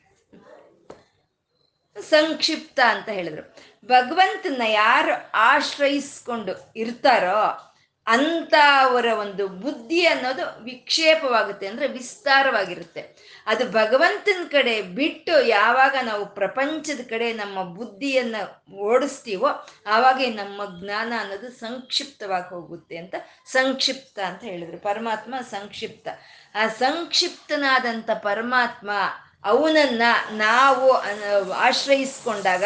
[2.00, 3.56] ಸಂಕ್ಷಿಪ್ತ ಅಂತ ಹೇಳಿದ್ರು.
[3.86, 7.70] ಭಗವಂತನ ಯಾರು ಆಶ್ರಯಿಸ್ಕೊಂಡು ಇರ್ತಾರೋ
[8.06, 13.16] ಅಂತ ಅವರ ಒಂದು ಬುದ್ಧಿ ಅನ್ನೋದು ವಿಕ್ಷೇಪವಾಗುತ್ತೆ ಅಂದ್ರೆ ವಿಸ್ತಾರವಾಗಿರುತ್ತೆ.
[13.46, 19.48] ಅದು ಭಗವಂತನ ಕಡೆ ಬಿಟ್ಟು ಯಾವಾಗ ನಾವು ಪ್ರಪಂಚದ ಕಡೆ ನಮ್ಮ ಬುದ್ಧಿಯನ್ನು ಓಡಿಸ್ತೀವೋ
[19.86, 23.14] ಆವಾಗ ನಮ್ಮ ಜ್ಞಾನ ಅನ್ನೋದು ಸಂಕ್ಷಿಪ್ತವಾಗಿ ಹೋಗುತ್ತೆ ಅಂತ
[23.46, 24.78] ಸಂಕ್ಷಿಪ್ತ ಅಂತ ಹೇಳಿದ್ರು.
[24.78, 26.08] ಪರಮಾತ್ಮ ಸಂಕ್ಷಿಪ್ತ.
[26.54, 28.90] ಆ ಸಂಕ್ಷಿಪ್ತನಾದಂಥ ಪರಮಾತ್ಮ
[29.44, 30.92] ಅವನನ್ನ ನಾವು
[31.50, 32.64] ಆಶ್ರಯಿಸ್ಕೊಂಡಾಗ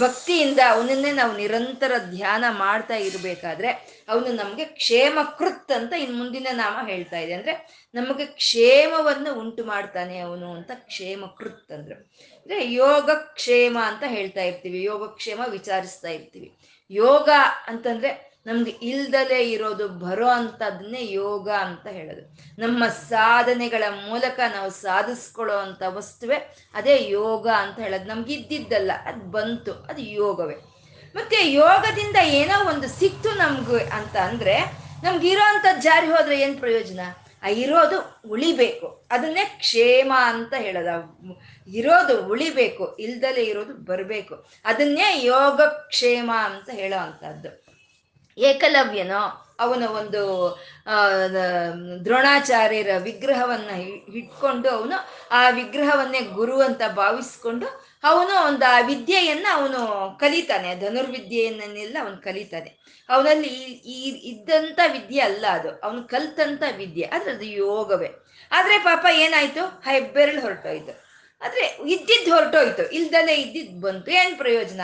[0.00, 3.68] ಭಕ್ತಿಯಿಂದ ಅವನನ್ನೇ ನಾವು ನಿರಂತರ ಧ್ಯಾನ ಮಾಡ್ತಾ ಇರಬೇಕಾದ್ರೆ
[4.08, 7.32] ಅವನು ನಮಗೆ ಕ್ಷೇಮಕೃತ್ ಅಂತ ಇನ್ ಮುಂದಿನ ನಾಮ ಹೇಳ್ತಾ ಇದೆ.
[7.32, 11.94] ಅಂದ್ರೆ ನಮಗೆ ಕ್ಷೇಮವನ್ನು ಉಂಟು ಮಾಡ್ತಾನೆ ಅವನು ಅಂತ ಕ್ಷೇಮಕೃತ್ ಅಂದ್ರು.
[12.42, 14.84] ಅಂದ್ರೆ ಯೋಗ ಕ್ಷೇಮ ಅಂತ ಹೇಳ್ತಾ ಇರ್ತೀವಿ.
[14.84, 16.56] ಯೋಗಕ್ಷೇಮ ವಿಚಾರಿಸ್ತಾ ಇರ್ತೀವಿ.
[16.90, 17.28] ಯೋಗ
[17.66, 22.38] ಅಂತಂದ್ರೆ ನಮ್ಗೆ ಇಲ್ದಲೇ ಇರೋದು ಬರೋ ಅಂಥದ್ದನ್ನೇ ಯೋಗ ಅಂತ ಹೇಳೋದು.
[22.58, 26.36] ನಮ್ಮ ಸಾಧನೆಗಳ ಮೂಲಕ ನಾವು ಸಾಧಿಸ್ಕೊಳ್ಳೋ ಅಂಥ ವಸ್ತುವೆ
[26.74, 28.04] ಅದೇ ಯೋಗ ಅಂತ ಹೇಳೋದು.
[28.04, 30.54] ನಮ್ಗೆ ಇದ್ದಿದ್ದಲ್ಲ, ಅದು ಬಂತು, ಅದು ಯೋಗವೇ.
[31.14, 37.00] ಮತ್ತೆ ಯೋಗದಿಂದ ಏನೋ ಒಂದು ಸಿಕ್ತು ನಮ್ಗೆ ಅಂತ ಅಂದ್ರೆ ನಮ್ಗೆ ಇರೋ ಅಂಥದ್ದು ಜಾರಿ ಹೋದ್ರೆ ಏನು ಪ್ರಯೋಜನ?
[37.42, 39.06] ಆ ಇರೋದು ಉಳಿಬೇಕು.
[39.10, 41.30] ಅದನ್ನೇ ಕ್ಷೇಮ ಅಂತ ಹೇಳೋದು.
[41.70, 44.46] ಇರೋದು ಉಳಿಬೇಕು, ಇಲ್ದಲೇ ಇರೋದು ಬರಬೇಕು.
[44.64, 47.66] ಅದನ್ನೇ ಯೋಗಕ್ಷೇಮ ಅಂತ ಹೇಳೋ ಅಂಥದ್ದು.
[48.38, 49.42] ಏಕಲವ್ಯನೋ?
[49.60, 50.58] ಅವನ ಒಂದು
[52.04, 53.70] ದ್ರೋಣಾಚಾರ್ಯರ ವಿಗ್ರಹವನ್ನ
[54.14, 57.66] ಇಟ್ಕೊಂಡು ಅವನು ಆ ವಿಗ್ರಹವನ್ನೇ ಗುರು ಅಂತ ಭಾವಿಸ್ಕೊಂಡು
[58.04, 60.76] ಅವನು ಒಂದು ಆ ವಿದ್ಯೆಯನ್ನ ಅವನು ಕಲಿತಾನೆ.
[60.76, 62.76] ಧನುರ್ವಿದ್ಯೆಯನ್ನೆಲ್ಲ ಅವನು ಕಲಿತಾನೆ.
[63.08, 65.70] ಅವನಲ್ಲಿ ಈ ಇದ್ದಂಥ ವಿದ್ಯೆ ಅಲ್ಲ ಅದು.
[65.70, 67.06] ಅವನು ಕಲ್ತಂತ ವಿದ್ಯೆ.
[67.06, 68.10] ಆದ್ರೆ ಅದು ಯೋಗವೇ.
[68.52, 69.90] ಆದ್ರೆ ಪಾಪ ಏನಾಯ್ತು?
[69.90, 71.04] ಹೆಬ್ಬೆರಳು ಹೊರಟೋಯ್ತು.
[71.40, 72.90] ಆದ್ರೆ ಇದ್ದಿದ್ದು ಹೊರಟೋಯ್ತು.
[72.90, 74.10] ಇಲ್ದಲೇ ಇದ್ದಿದ್ದು ಬಂತು.
[74.10, 74.80] ಏನ್ ಪ್ರಯೋಜನ?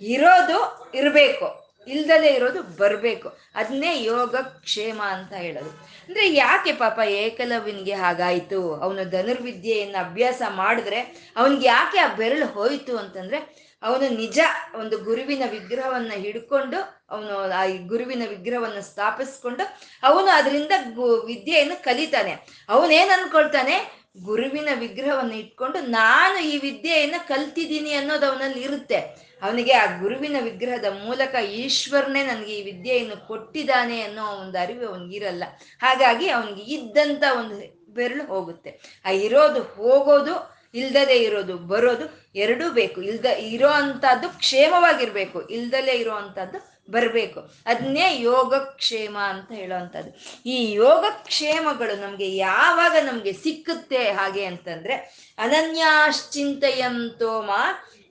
[0.00, 1.63] ಇರೋದು ಇರಬೇಕು.
[1.88, 3.38] ಇಲ್ದಲೇ ಇರೋದು ಬರಬೇಕು.
[3.54, 5.70] ಅದನ್ನೇ ಯೋಗ ಕ್ಷೇಮ ಅಂತ ಹೇಳೋದು.
[6.08, 8.74] ಅಂದ್ರೆ ಯಾಕೆ ಪಾಪ ಏಕಲವ್ಯನಿಗೆ ಹಾಗಾಯಿತು?
[8.74, 14.40] ಅವನು ಧನುರ್ವಿದ್ಯೆಯನ್ನು ಅಭ್ಯಾಸ ಮಾಡಿದ್ರೆ ಅವನಿಗೆ ಯಾಕೆ ಆ ಬೆರಳು ಹೋಯಿತು ಅಂತಂದ್ರೆ ಅವನು ನಿಜ
[14.74, 19.64] ಒಂದು ಗುರುವಿನ ವಿಗ್ರಹವನ್ನ ಹಿಡ್ಕೊಂಡು ಅವನು ಆ ಗುರುವಿನ ವಿಗ್ರಹವನ್ನು ಸ್ಥಾಪಿಸ್ಕೊಂಡು
[20.02, 22.32] ಅವನು ಅದರಿಂದ ಗು ವಿದ್ಯೆಯನ್ನು ಕಲಿತಾನೆ.
[22.68, 24.04] ಅವನೇನ್ ಅನ್ಕೊಳ್ತಾನೆ?
[24.24, 29.24] ಗುರುವಿನ ವಿಗ್ರಹವನ್ನು ಇಟ್ಕೊಂಡು ನಾನು ಈ ವಿದ್ಯೆಯನ್ನು ಕಲ್ತಿದ್ದೀನಿ ಅನ್ನೋದು ಅವನಲ್ಲಿ ಇರುತ್ತೆ.
[29.44, 35.44] ಅವನಿಗೆ ಆ ಗುರುವಿನ ವಿಗ್ರಹದ ಮೂಲಕ ಈಶ್ವರನೇ ನನಗೆ ಈ ವಿದ್ಯೆಯನ್ನು ಕೊಟ್ಟಿದ್ದಾನೆ ಅನ್ನೋ ಒಂದು ಅರಿವು ಅವನಿಗಿರಲ್ಲ.
[35.80, 39.00] ಹಾಗಾಗಿ ಅವನಿಗೆ ಇದ್ದಂತ ಒಂದು ಬೆರಳು ಹೋಗುತ್ತೆ.
[39.04, 43.02] ಆ ಇರೋದು ಹೋಗೋದು ಇಲ್ದಲೇ ಇರೋದು ಬರೋದು ಎರಡೂ ಬೇಕು.
[43.02, 45.48] ಇಲ್ದ, ಇರೋ ಅಂಥದ್ದು ಕ್ಷೇಮವಾಗಿರ್ಬೇಕು.
[45.48, 47.52] ಇಲ್ದಲೇ ಇರೋ ಅಂಥದ್ದು ಬರಬೇಕು.
[47.66, 57.50] ಅದನ್ನೇ ಯೋಗಕ್ಷೇಮ ಅಂತ ಹೇಳೋವಂಥದ್ದು ಈ ಯೋಗಕ್ಷೇಮಗಳು ನಮಗೆ ಯಾವಾಗ ನಮಗೆ ಸಿಕ್ಕುತ್ತೆ ಹಾಗೆ ಅಂತಂದ್ರೆ ಅನನ್ಯಾಶ್ಚಿಂತೆಯಂತೋಮ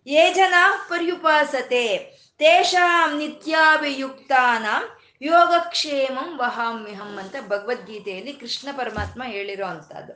[0.07, 0.55] ಯೇ ಜನ
[0.89, 1.85] ಪರ್ಯುಪಾಸತೆ,
[2.39, 4.83] ತೇಷಾಂ ನಿತ್ಯಾಭಿಯುಕ್ತಾನಾಂ
[5.21, 10.13] ಯೋಗಕ್ಷೇಮಂ ವಹಾಮ್ಯಹಂ ಅಂತ ಭಗವದ್ಗೀತೆಯಲ್ಲಿ ಕೃಷ್ಣ ಪರಮಾತ್ಮ ಹೇಳಿರೋ ಅಂಥದ್ದು.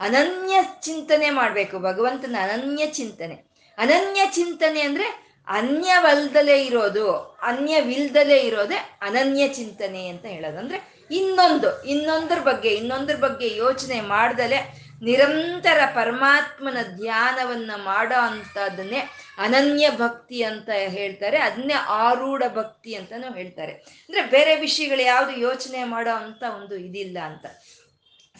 [0.00, 3.36] ಅನನ್ಯ ಚಿಂತನೆ ಮಾಡಬೇಕು, ಭಗವಂತನ ಅನನ್ಯ ಚಿಂತನೆ.
[3.78, 5.08] ಅನನ್ಯ ಚಿಂತನೆ ಅಂದ್ರೆ
[5.48, 7.06] ಅನ್ಯವಲ್ದಲೇ ಇರೋದು,
[7.42, 10.58] ಅನ್ಯವಿಲ್ದಲೇ ಇರೋದೇ ಅನನ್ಯ ಚಿಂತನೆ ಅಂತ ಹೇಳೋದು.
[10.58, 10.78] ಅಂದರೆ
[11.10, 19.02] ಇನ್ನೊಂದು, ಇನ್ನೊಂದ್ರ ಬಗ್ಗೆ ಇನ್ನೊಂದ್ರ ಬಗ್ಗೆ ಯೋಚನೆ ಮಾಡ್ದಲೆ ನಿರಂತರ ಪರಮಾತ್ಮನ ಧ್ಯಾನವನ್ನ ಮಾಡೋ ಅಂಥದ್ದನ್ನೇ
[19.38, 21.38] ಅನನ್ಯ ಭಕ್ತಿ ಅಂತ ಹೇಳ್ತಾರೆ.
[21.38, 23.72] ಅದನ್ನೇ ಆರೂಢ ಭಕ್ತಿ ಅಂತಾನು ಹೇಳ್ತಾರೆ.
[23.72, 27.46] ಅಂದ್ರೆ ಬೇರೆ ವಿಷಯಗಳು ಯಾವುದು ಯೋಚನೆ ಮಾಡೋ ಅಂತ ಒಂದು ಇದಿಲ್ಲ ಅಂತ.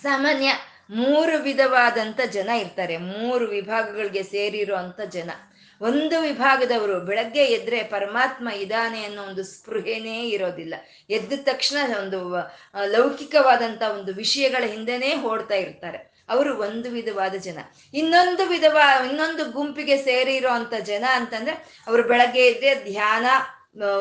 [0.03, 0.53] ಸಾಮಾನ್ಯ
[0.91, 2.97] ಮೂರು ವಿಧವಾದಂಥ ಜನ ಇರ್ತಾರೆ.
[2.97, 5.31] ಮೂರು ವಿಭಾಗಗಳಿಗೆ ಸೇರಿರೋ ಅಂಥ ಜನ.
[5.81, 10.75] ಒಂದು ವಿಭಾಗದವರು ಬೆಳಗ್ಗೆ ಎದ್ರೆ ಪರಮಾತ್ಮ ಇದಾನೆ ಅನ್ನೋ ಒಂದು ಸ್ಪೃಹೆನೇ ಇರೋದಿಲ್ಲ.
[11.11, 12.37] ಎದ್ದ ತಕ್ಷಣ ಒಂದು
[12.85, 16.18] ಲೌಕಿಕವಾದಂಥ ಒಂದು ವಿಷಯಗಳ ಹಿಂದೆನೇ ಓಡ್ತಾ ಇರ್ತಾರೆ.
[16.31, 17.59] ಅವರು ಒಂದು ವಿಧವಾದ ಜನ.
[17.95, 23.27] ಇನ್ನೊಂದು ವಿಧವ, ಇನ್ನೊಂದು ಗುಂಪಿಗೆ ಸೇರಿರೋ ಅಂತ ಜನ ಅಂತಂದ್ರೆ ಅವರು ಬೆಳಗ್ಗೆ ಇದ್ರೆ ಧ್ಯಾನ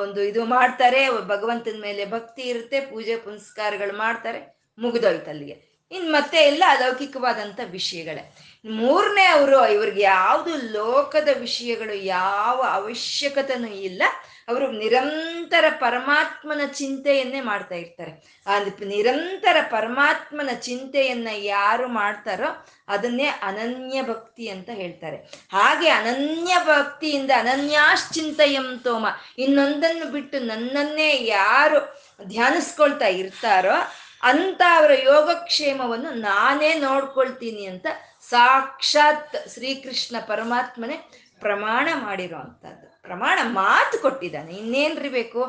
[0.01, 1.01] ಒಂದು ಇದು ಮಾಡ್ತಾರೆ.
[1.27, 4.39] ಭಗವಂತನ ಮೇಲೆ ಭಕ್ತಿ ಇರುತ್ತೆ, ಪೂಜೆ ಪುನಸ್ಕಾರಗಳು ಮಾಡ್ತಾರೆ,
[4.79, 5.55] ಮುಗಿದೋಯ್ತು ಅಲ್ಲಿಗೆ.
[5.91, 8.24] ಇನ್ ಮತ್ತೆ ಎಲ್ಲ ಅಲೌಕಿಕವಾದಂಥ ವಿಷಯಗಳೇ.
[8.65, 14.03] ಮೂರನೇ ಅವರು, ಇವ್ರಿಗೆ ಯಾವುದು ಲೋಕದ ವಿಷಯಗಳು ಯಾವ ಅವಶ್ಯಕತೆನೂ ಇಲ್ಲ.
[14.48, 18.12] ಅವರು ನಿರಂತರ ಪರಮಾತ್ಮನ ಚಿಂತೆಯನ್ನೇ ಮಾಡ್ತಾ ಇರ್ತಾರೆ.
[18.48, 22.50] ಆ ನಿರಂತರ ಪರಮಾತ್ಮನ ಚಿಂತೆಯನ್ನ ಯಾರು ಮಾಡ್ತಾರೋ
[22.88, 25.18] ಅದನ್ನೇ ಅನನ್ಯ ಭಕ್ತಿ ಅಂತ ಹೇಳ್ತಾರೆ.
[25.51, 29.06] ಹಾಗೆ ಅನನ್ಯ ಭಕ್ತಿಯಿಂದ ಅನನ್ಯಾಶ್ಚಿಂತಯಂ ತೋಮ
[29.38, 31.80] ಇನ್ನೊಂದನ್ನು ಬಿಟ್ಟು ನನ್ನನ್ನೇ ಯಾರು
[32.25, 33.77] ಧ್ಯಾನಿಸ್ಕೊಳ್ತಾ ಇರ್ತಾರೋ
[34.24, 37.88] ಅಂತ ಅವರ ಯೋಗಕ್ಷೇಮವನ್ನು ನಾನೇ ನೋಡ್ಕೊಳ್ತೀನಿ ಅಂತ
[38.30, 40.98] ಸಾಕ್ಷಾತ್ ಶ್ರೀಕೃಷ್ಣ ಪರಮಾತ್ಮನೇ
[41.39, 44.54] ಪ್ರಮಾಣ ಮಾಡಿರೋ ಅಂಥದ್ದು ಪ್ರಮಾಣ ಮಾತು ಕೊಟ್ಟಿದ್ದಾನೆ.
[44.54, 45.42] ಇನ್ನೇನ್ರಿ ಬೇಕು?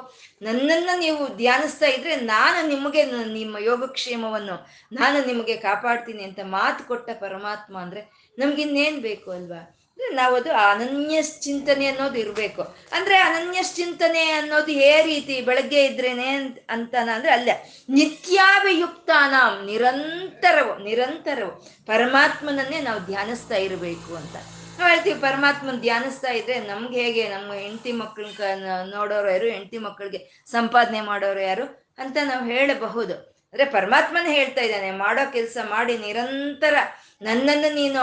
[0.43, 4.57] ನನ್ನನ್ನು ನೀವು ಧ್ಯಾನಿಸ್ತಾ ಇದ್ರೆ ನಾನು ನಿಮಗೆ ನಿಮ್ಮ ಯೋಗಕ್ಷೇಮವನ್ನು
[4.93, 8.03] ನಾನು ನಿಮಗೆ ಕಾಪಾಡ್ತೀನಿ ಅಂತ ಮಾತು ಕೊಟ್ಟ ಪರಮಾತ್ಮ ಅಂದ್ರೆ
[8.38, 9.75] ನಮ್ಗಿನ್ನೇನು ಬೇಕು ಅಲ್ವಾ?
[10.12, 12.62] ನಾವದು ಅನನ್ಯ ಚಿಂತನೆ ಅನ್ನೋದು ಇರಬೇಕು.
[12.93, 16.29] ಅಂದ್ರೆ ಅನನ್ಯ ಚಿಂತನೆ ಅನ್ನೋದು ಹೇ ರೀತಿ ಬೆಳಗ್ಗೆ ಇದ್ರೇನೆ
[16.71, 17.50] ಅಂತಾನ ಅಂದ್ರೆ ಅಲ್ಲ.
[17.88, 19.35] ನಿತ್ಯಾಭಿಯುಕ್ತಾನ,
[19.65, 21.52] ನಿರಂತರವು ನಿರಂತರವು.
[21.87, 24.37] ಪರಮಾತ್ಮನನ್ನೇ ನಾವು ಧ್ಯಾನಿಸ್ತಾ ಇರಬೇಕು ಅಂತ.
[24.82, 31.41] ಹೇಳ್ತೀವಿ, ಪರಮಾತ್ಮನ ಧ್ಯಾನಿಸ್ತಾ ಇದ್ರೆ ನಮ್ಗೆ ಹೇಗೆ ನಮ್ಮ ಹೆಂಡತಿ ಮಕ್ಕಳನ್ನ ನೋಡೋರು ಯಾರು, ಹೆಂಡತಿ ಮಕ್ಕಳಿಗೆ ಸಂಪಾದನೆ ಮಾಡೋರು
[31.41, 31.67] ಯಾರು
[31.99, 33.14] ಅಂತ ನಾವು ಹೇಳಬಹುದು.
[33.52, 36.75] ಅಂದ್ರೆ ಪರಮಾತ್ಮನೇ ಹೇಳ್ತಾ ಇದ್ದಾನೆ, ಮಾಡೋ ಕೆಲಸ ಮಾಡಿ ನಿರಂತರ
[37.23, 38.00] ನನ್ನನ್ನು ನೀನು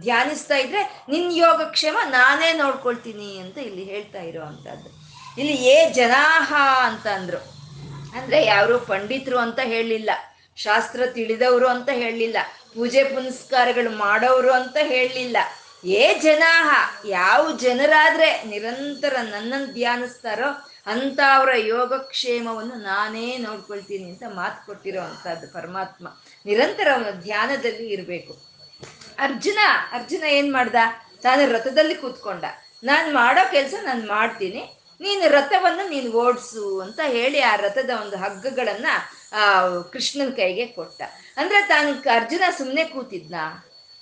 [0.00, 4.42] ಧ್ಯಾನಿಸ್ತಾ ಇದ್ರೆ ನಿನ್ ಯೋಗಕ್ಷೇಮ ನಾನೇ ನೋಡ್ಕೊಳ್ತೀನಿ ಅಂತ ಇಲ್ಲಿ ಹೇಳ್ತಾ ಇರೋ
[5.38, 6.50] ಇಲ್ಲಿ ಏ ಜನಾಹ
[6.88, 7.40] ಅಂತ ಅಂದ್ರು.
[8.16, 10.10] ಅಂದ್ರೆ ಯಾರು ಪಂಡಿತರು ಅಂತ ಹೇಳಲಿಲ್ಲ,
[10.56, 12.36] ಶಾಸ್ತ್ರ ತಿಳಿದವರು ಅಂತ ಹೇಳಲಿಲ್ಲ,
[12.74, 15.36] ಪೂಜೆ ಪುನಸ್ಕಾರಗಳು ಮಾಡೋರು ಅಂತ ಹೇಳಲಿಲ್ಲ.
[15.84, 16.70] ಏ ಜನಾಹ,
[17.06, 20.48] ಯಾವ ಜನರಾದ್ರೆ ನಿರಂತರ ನನ್ನನ್ನು ಧ್ಯಾನಿಸ್ತಾರೋ
[20.86, 26.08] ಅಂತ ಅವರ ಯೋಗಕ್ಷೇಮವನ್ನು ನಾನೇ ನೋಡ್ಕೊಳ್ತೀನಿ ಅಂತ ಮಾತು ಕೊಟ್ಟಿರೋ ಅಂಥದ್ದು ಪರಮಾತ್ಮ.
[26.46, 28.34] ನಿರಂತರ ಅವನ ಧ್ಯಾನದಲ್ಲಿ ಇರಬೇಕು.
[29.18, 29.58] ಅರ್ಜುನ
[29.92, 30.74] ಅರ್ಜುನ ಏನ್ ಮಾಡ್ದ?
[31.22, 32.44] ತಾನು ರಥದಲ್ಲಿ ಕೂತ್ಕೊಂಡ.
[32.84, 34.62] ನಾನು ಮಾಡೋ ಕೆಲಸ ನಾನು ಮಾಡ್ತೀನಿ.
[35.00, 38.94] ನೀನು ರಥವನ್ನು ನೀನು ಓಡಿಸು ಅಂತ ಹೇಳಿ ಆ ರಥದ ಒಂದು ಹಗ್ಗಗಳನ್ನು
[39.92, 41.02] ಕೃಷ್ಣನ ಕೈಗೆ ಕೊಟ್ಟ.
[41.36, 43.34] ಅಂದ್ರೆ ತಾನು ಅರ್ಜುನ ಸುಮ್ಮನೆ ಕೂತಿದ್ನ?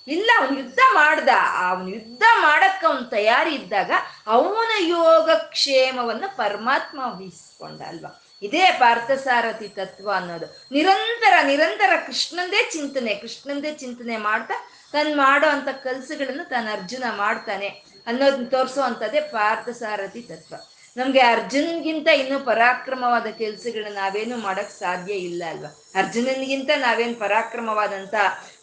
[0.07, 1.29] ಇಲ್ಲ, ಅವನು ಯುದ್ಧ ಮಾಡ್ದ.
[1.69, 3.91] ಅವನು ಯುದ್ಧ ಮಾಡಕ್ಕೆ ಅವನು ತಯಾರಿ ಇದ್ದಾಗ
[4.27, 8.23] ಅವನ ಯೋಗಕ್ಷೇಮವನ್ನು ಪರಮಾತ್ಮ ವಹಿಸ್ಕೊಂಡ ಅಲ್ವಾ?
[8.41, 10.67] ಇದೇ ಪಾರ್ಥಸಾರಥಿ ತತ್ವ ಅನ್ನೋದು.
[10.71, 14.53] ನಿರಂತರ ನಿರಂತರ ಕೃಷ್ಣಂದೇ ಚಿಂತನೆ ಕೃಷ್ಣಂದೇ ಚಿಂತನೆ ಮಾಡ್ತಾ
[14.91, 17.67] ತಾನು ಮಾಡೋ ಅಂತ ಕಲ್ಸುಗಳನ್ನು ತಾನು ಅರ್ಜುನ ಮಾಡ್ತಾನೆ
[18.07, 20.55] ಅನ್ನೋದನ್ನ ತೋರಿಸೋ ಅಂಥದ್ದೇ ಪಾರ್ಥಸಾರಥಿ ತತ್ವ.
[20.97, 25.83] ನಮ್ಗೆ ಅರ್ಜುನ್ಗಿಂತ ಇನ್ನೂ ಪರಾಕ್ರಮವಾದ ಕೆಲಸಗಳನ್ನ ನಾವೇನು ಮಾಡಕ್ ಸಾಧ್ಯ ಇಲ್ಲ ಅಲ್ವಾ?
[25.95, 28.13] ಅರ್ಜುನನ್ಗಿಂತ ನಾವೇನು ಪರಾಕ್ರಮವಾದಂತ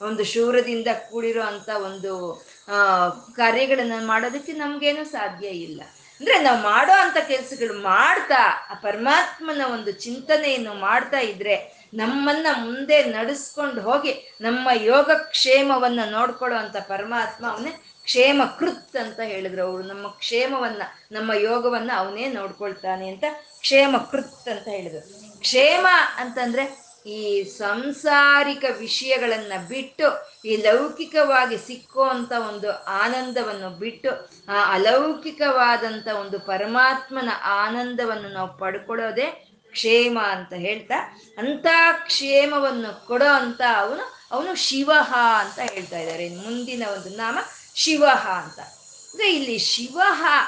[0.02, 5.82] ಒಂದು ಶೂರದಿಂದ ಕೂಡಿರೋ ಅಂತ ಒಂದು, ಆ, ಕಾರ್ಯಗಳನ್ನ ಮಾಡೋದಕ್ಕೆ ನಮ್ಗೇನು ಸಾಧ್ಯ ಇಲ್ಲ.
[6.20, 13.80] ಅಂದ್ರೆ ನಾವು ಮಾಡೋ ಅಂತ ಕೆಲಸಗಳು ಮಾಡ್ತಾ, ಆ ಪರಮಾತ್ಮನ ಒಂದು ಚಿಂತನೆಯನ್ನು ಮಾಡ್ತಾ ಇದ್ರೆ ನಮ್ಮನ್ನ ಮುಂದೆ ನಡೆಸ್ಕೊಂಡು
[13.80, 19.82] ಹೋಗಿ ನಮ್ಮ ಯೋಗಕ್ಷೇಮವನ್ನ ನೋಡ್ಕೊಳ್ಳೋ ಅಂತ ಪರಮಾತ್ಮ ಅವನೇ ಕ್ಷೇಮ ಕೃತ್ ಅಂತ ಹೇಳಿದ್ರು ಅವರು.
[19.82, 23.24] ನಮ್ಮ ಕ್ಷೇಮವನ್ನ, ನಮ್ಮ ಯೋಗವನ್ನ ಅವನೇ ನೋಡ್ಕೊಳ್ತಾನೆ ಅಂತ
[23.60, 25.02] ಕ್ಷೇಮ ಕೃತ್ ಅಂತ ಹೇಳಿದ್ರು.
[25.40, 26.64] ಕ್ಷೇಮ ಅಂತಂದ್ರೆ
[27.06, 30.06] ಈ ಸಂಸಾರಿಕ ವಿಷಯಗಳನ್ನ ಬಿಟ್ಟು,
[30.44, 32.70] ಈ ಲೌಕಿಕವಾಗಿ ಸಿಕ್ಕುವಂತ ಒಂದು
[33.02, 34.10] ಆನಂದವನ್ನು ಬಿಟ್ಟು,
[34.48, 39.28] ಆ ಅಲೌಕಿಕವಾದಂತ ಒಂದು ಪರಮಾತ್ಮನ ಆನಂದವನ್ನು ನಾವು ಪಡ್ಕೊಳ್ಳೋದೇ
[39.70, 40.98] ಕ್ಷೇಮ ಅಂತ ಹೇಳ್ತಾ
[41.38, 41.66] ಅಂತ
[42.06, 46.28] ಕ್ಷೇಮವನ್ನು ಕೊಡೋ ಅಂತ ಅವನು ಅವನು ಶಿವಹ ಅಂತ ಹೇಳ್ತಾ ಇದ್ದಾರೆ.
[46.28, 47.38] ಮುಂದಿನ ಒಂದು ನಾಮ
[47.76, 48.60] ಶಿವ ಅಂತ.
[48.60, 50.00] ಅಂದ್ರೆ ಇಲ್ಲಿ ಶಿವ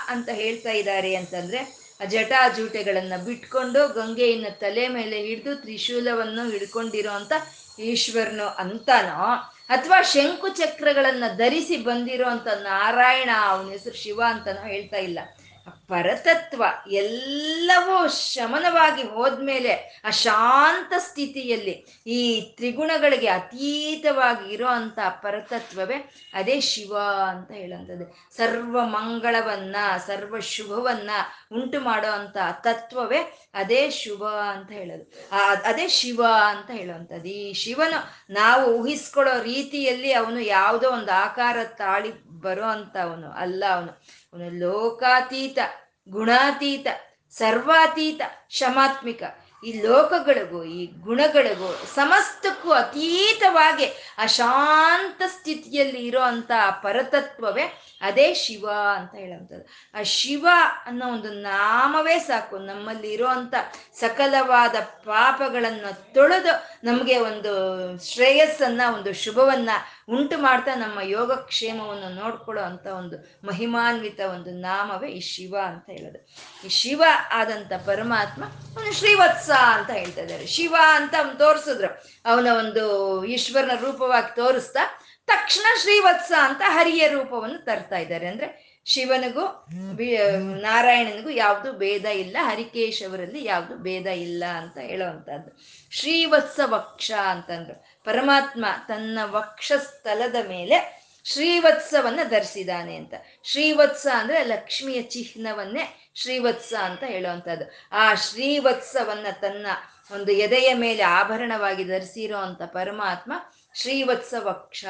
[0.09, 7.33] ಅಂತ ಹೇಳ್ತಾ ಇದ್ದಾರೆ ಅಂತಂದ್ರೆ ಆ ಜಟಾಜೂಟೆಗಳನ್ನ ಬಿಟ್ಕೊಂಡು ಗಂಗೆಯನ್ನು ತಲೆ ಮೇಲೆ ಹಿಡಿದು ತ್ರಿಶೂಲವನ್ನು ಹಿಡ್ಕೊಂಡಿರೋ ಅಂತ
[7.79, 9.35] ಈಶ್ವರನು ಅಂತಾನೋ?
[9.69, 15.19] ಅಥವಾ ಶಂಕು ಚಕ್ರಗಳನ್ನ ಧರಿಸಿ ಬಂದಿರೋ ಅಂತ ನಾರಾಯಣ, ಅವನ ಹೆಸರು ಶಿವ ಅಂತನೋ ಹೇಳ್ತಾ ಇಲ್ಲ.
[15.89, 26.97] ಪರತತ್ವ ಎಲ್ಲವೂ ಶಮನವಾಗಿ ಹೋದ್ಮೇಲೆ ಆ ಶಾಂತ ಸ್ಥಿತಿಯಲ್ಲಿ ಈ ತ್ರಿಗುಣಗಳಿಗೆ ಅತೀತವಾಗಿ ಇರೋ ಅಂತ ಪರತತ್ವವೇ ಅದೇ ಶಿವ
[27.29, 28.37] ಅಂತ ಹೇಳುವಂಥದ್ದು.
[28.37, 29.77] ಸರ್ವ ಮಂಗಳವನ್ನ,
[30.07, 31.11] ಸರ್ವ ಶುಭವನ್ನ
[31.53, 35.29] ಉಂಟು ಮಾಡೋ ಅಂತ ತತ್ವವೇ ಅದೇ ಶುಭ ಅಂತ ಹೇಳೋದು.
[35.65, 37.29] ಅದೇ ಶಿವ ಅಂತ ಹೇಳುವಂಥದ್ದು.
[37.29, 42.97] ಈ ಶಿವನು ನಾವು ಊಹಿಸ್ಕೊಳ್ಳೋ ರೀತಿಯಲ್ಲಿ ಅವನು ಯಾವುದೋ ಒಂದು ಆಕಾರ ತಾಳಿ ಬರೋ ಅಂತ
[43.37, 44.03] ಅಲ್ಲ ಅವನು.
[44.33, 45.59] ಅವನು ಲೋಕಾತೀತ
[46.09, 46.87] ಗುಣಾತೀತ,
[47.31, 49.23] ಸರ್ವಾತೀತ, ಶಮಾತ್ಮಿಕ.
[49.65, 53.85] ಈ ಲೋಕಗಳಿಗೂ, ಈ ಗುಣಗಳಿಗೂ, ಸಮಸ್ತಕ್ಕೂ ಅತೀತವಾಗಿ
[54.19, 56.21] ಅಶಾಂತ ಶಾಂತ ಸ್ಥಿತಿಯಲ್ಲಿ ಇರೋ
[56.83, 59.99] ಪರತತ್ವವೇ ಅದೇ ಶಿವ ಅಂತ ಹೇಳುವಂಥದ್ದು.
[60.01, 60.49] ಆ ಶಿವ
[60.87, 62.59] ಅನ್ನೋ ಒಂದು ನಾಮವೇ ಸಾಕು.
[62.59, 63.55] ನಮ್ಮಲ್ಲಿ ಇರುವಂತ
[64.01, 67.53] ಸಕಲವಾದ ಪಾಪಗಳನ್ನು ತೊಳೆದು ನಮಗೆ ಒಂದು
[68.15, 69.71] ಶ್ರೇಯಸ್ಸನ್ನ, ಒಂದು ಶುಭವನ್ನ
[70.15, 73.17] ಉಂಟು ಮಾಡ್ತಾ ನಮ್ಮ ಯೋಗಕ್ಷೇಮವನ್ನು ನೋಡ್ಕೊಳ್ಳೋ ಅಂತ ಒಂದು
[73.47, 76.21] ಮಹಿಮಾನ್ವಿತ ಒಂದು ನಾಮವೇ ಈ ಶಿವ ಅಂತ ಹೇಳೋದು.
[76.67, 80.47] ಈ ಶಿವ ಆದಂತ ಪರಮಾತ್ಮ ಅವನು ಶ್ರೀವತ್ಸ ಅಂತ ಹೇಳ್ತಾ ಇದ್ದಾರೆ.
[80.47, 81.91] ಶಿವ ಅಂತ ಅವ್ನು ತೋರಿಸಿದ್ರು.
[82.27, 82.85] ಅವನ ಒಂದು
[83.25, 84.85] ಈಶ್ವರನ ರೂಪವಾಗಿ ತೋರಿಸ್ತಾ
[85.27, 88.27] ತಕ್ಷಣ ಶ್ರೀವತ್ಸ ಅಂತ ಹರಿಯ ರೂಪವನ್ನು ತರ್ತಾ ಇದ್ದಾರೆ.
[88.27, 88.49] ಅಂದ್ರೆ
[88.87, 89.45] ಶಿವನಿಗೂ
[90.61, 95.51] ನಾರಾಯಣನಿಗೂ ಯಾವುದು ಭೇದ ಇಲ್ಲ, ಹರಿಕೇಶವರಲ್ಲಿ ಯಾವುದು ಭೇದ ಇಲ್ಲ ಅಂತ ಹೇಳುವಂತಹದ್ದು
[95.91, 97.77] ಶ್ರೀವತ್ಸ ವಕ್ಷ ಅಂತಂದ್ರು.
[98.09, 103.15] ಪರಮಾತ್ಮ ತನ್ನ ವಕ್ಷಸ್ಥಲದ ಮೇಲೆ ಶ್ರೀವತ್ಸವನ್ನ ಧರಿಸಿದಾನೆ ಅಂತ.
[103.43, 107.65] ಶ್ರೀವತ್ಸ ಅಂದ್ರೆ ಲಕ್ಷ್ಮಿಯ ಚಿಹ್ನವನ್ನೇ ಶ್ರೀವತ್ಸ ಅಂತ ಹೇಳುವಂಥದ್ದು.
[107.93, 109.67] ಆ ಶ್ರೀವತ್ಸವನ್ನ ತನ್ನ
[110.13, 113.33] ಒಂದು ಎದೆಯ ಮೇಲೆ ಆಭರಣವಾಗಿ ಧರಿಸಿರೋ ಅಂತ ಪರಮಾತ್ಮ
[113.75, 114.85] ಶ್ರೀವತ್ಸ ವಕ್ಷ,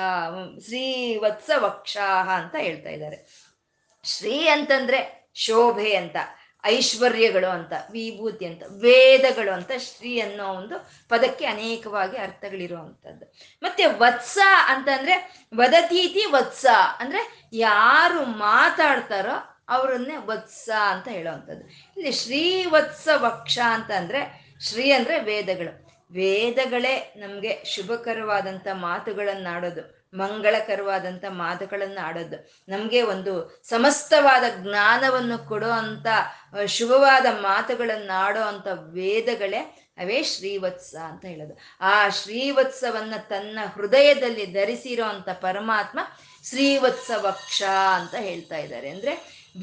[0.65, 3.49] ಶ್ರೀವತ್ಸ ವಕ್ಷಾಹ ಅಂತ ಹೇಳ್ತಾ ಇದ್ದಾರೆ.
[4.05, 6.17] ಶ್ರೀ ಅಂತಂದ್ರೆ ಶೋಭೆ ಅಂತ.
[6.69, 13.35] ಐಶ್ವರ್ಯಗಳು ಅಂತ, ವಿಭೂತಿ ಅಂತ, ವೇದಗಳು ಅಂತ, ಶ್ರೀ ಅನ್ನೋ ಒಂದು ಪದಕ್ಕೆ ಅನೇಕವಾಗಿ ಅರ್ಥಗಳಿರುವಂಥದ್ದು.
[13.63, 16.67] ಮತ್ತೆ ವತ್ಸ ಅಂತಂದ್ರೆ ವದತೀತಿ ವತ್ಸ,
[16.99, 21.65] ಅಂದ್ರೆ ಯಾರು ಮಾತಾಡ್ತಾರೋ ಅವರನ್ನೇ ವತ್ಸ ಅಂತ ಹೇಳುವಂಥದ್ದು.
[21.67, 25.89] ಇಲ್ಲಿ ಶ್ರೀವತ್ಸ ವಕ್ಷ ಅಂತ ಅಂದ್ರೆ ಶ್ರೀ ಅಂದ್ರೆ ವೇದಗಳು.
[26.13, 29.98] ವೇದಗಳೇ ನಮಗೆ ಶುಭಕರವಾದಂಥ ಮಾತುಗಳನ್ನಾಡೋದು.
[30.15, 32.51] ಮಂಗಳಕರವಾದಂಥ ಮಾತುಗಳನ್ನು ಆಡೋದು.
[32.69, 36.07] ನಮಗೆ ಒಂದು ಸಮಸ್ತವಾದ ಜ್ಞಾನವನ್ನು ಕೊಡೋ ಅಂತ
[36.67, 39.59] ಶುಭವಾದ ಮಾತುಗಳನ್ನು ಆಡೋ ಅಂತ ವೇದಗಳೇ
[39.99, 41.59] ಅವೇ ಶ್ರೀವತ್ಸ ಅಂತ ಹೇಳೋದು.
[41.81, 46.01] ಆ ಶ್ರೀವತ್ಸವನ್ನ ತನ್ನ ಹೃದಯದಲ್ಲಿ ಧರಿಸಿರೋ ಅಂತ ಪರಮಾತ್ಮ
[46.49, 47.63] ಶ್ರೀವತ್ಸ ವಕ್ಷ
[47.95, 48.91] ಅಂತ ಹೇಳ್ತಾ ಇದ್ದಾರೆ.
[48.91, 49.15] ಅಂದ್ರೆ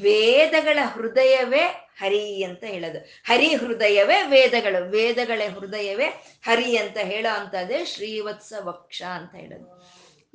[0.02, 2.98] ವೇದಗಳ ಹೃದಯವೇ ಹರಿ ಅಂತ ಹೇಳೋದು.
[2.98, 4.90] ಹರಿ ಹೃದಯವೇ ವೇದಗಳು.
[4.90, 6.06] ವೇದಗಳ ಹೃದಯವೇ
[6.46, 9.75] ಹರಿ ಅಂತ ಹೇಳೋ ಅಂತದೇ ಶ್ರೀವತ್ಸ ವಕ್ಷ ಅಂತ ಹೇಳೋದು.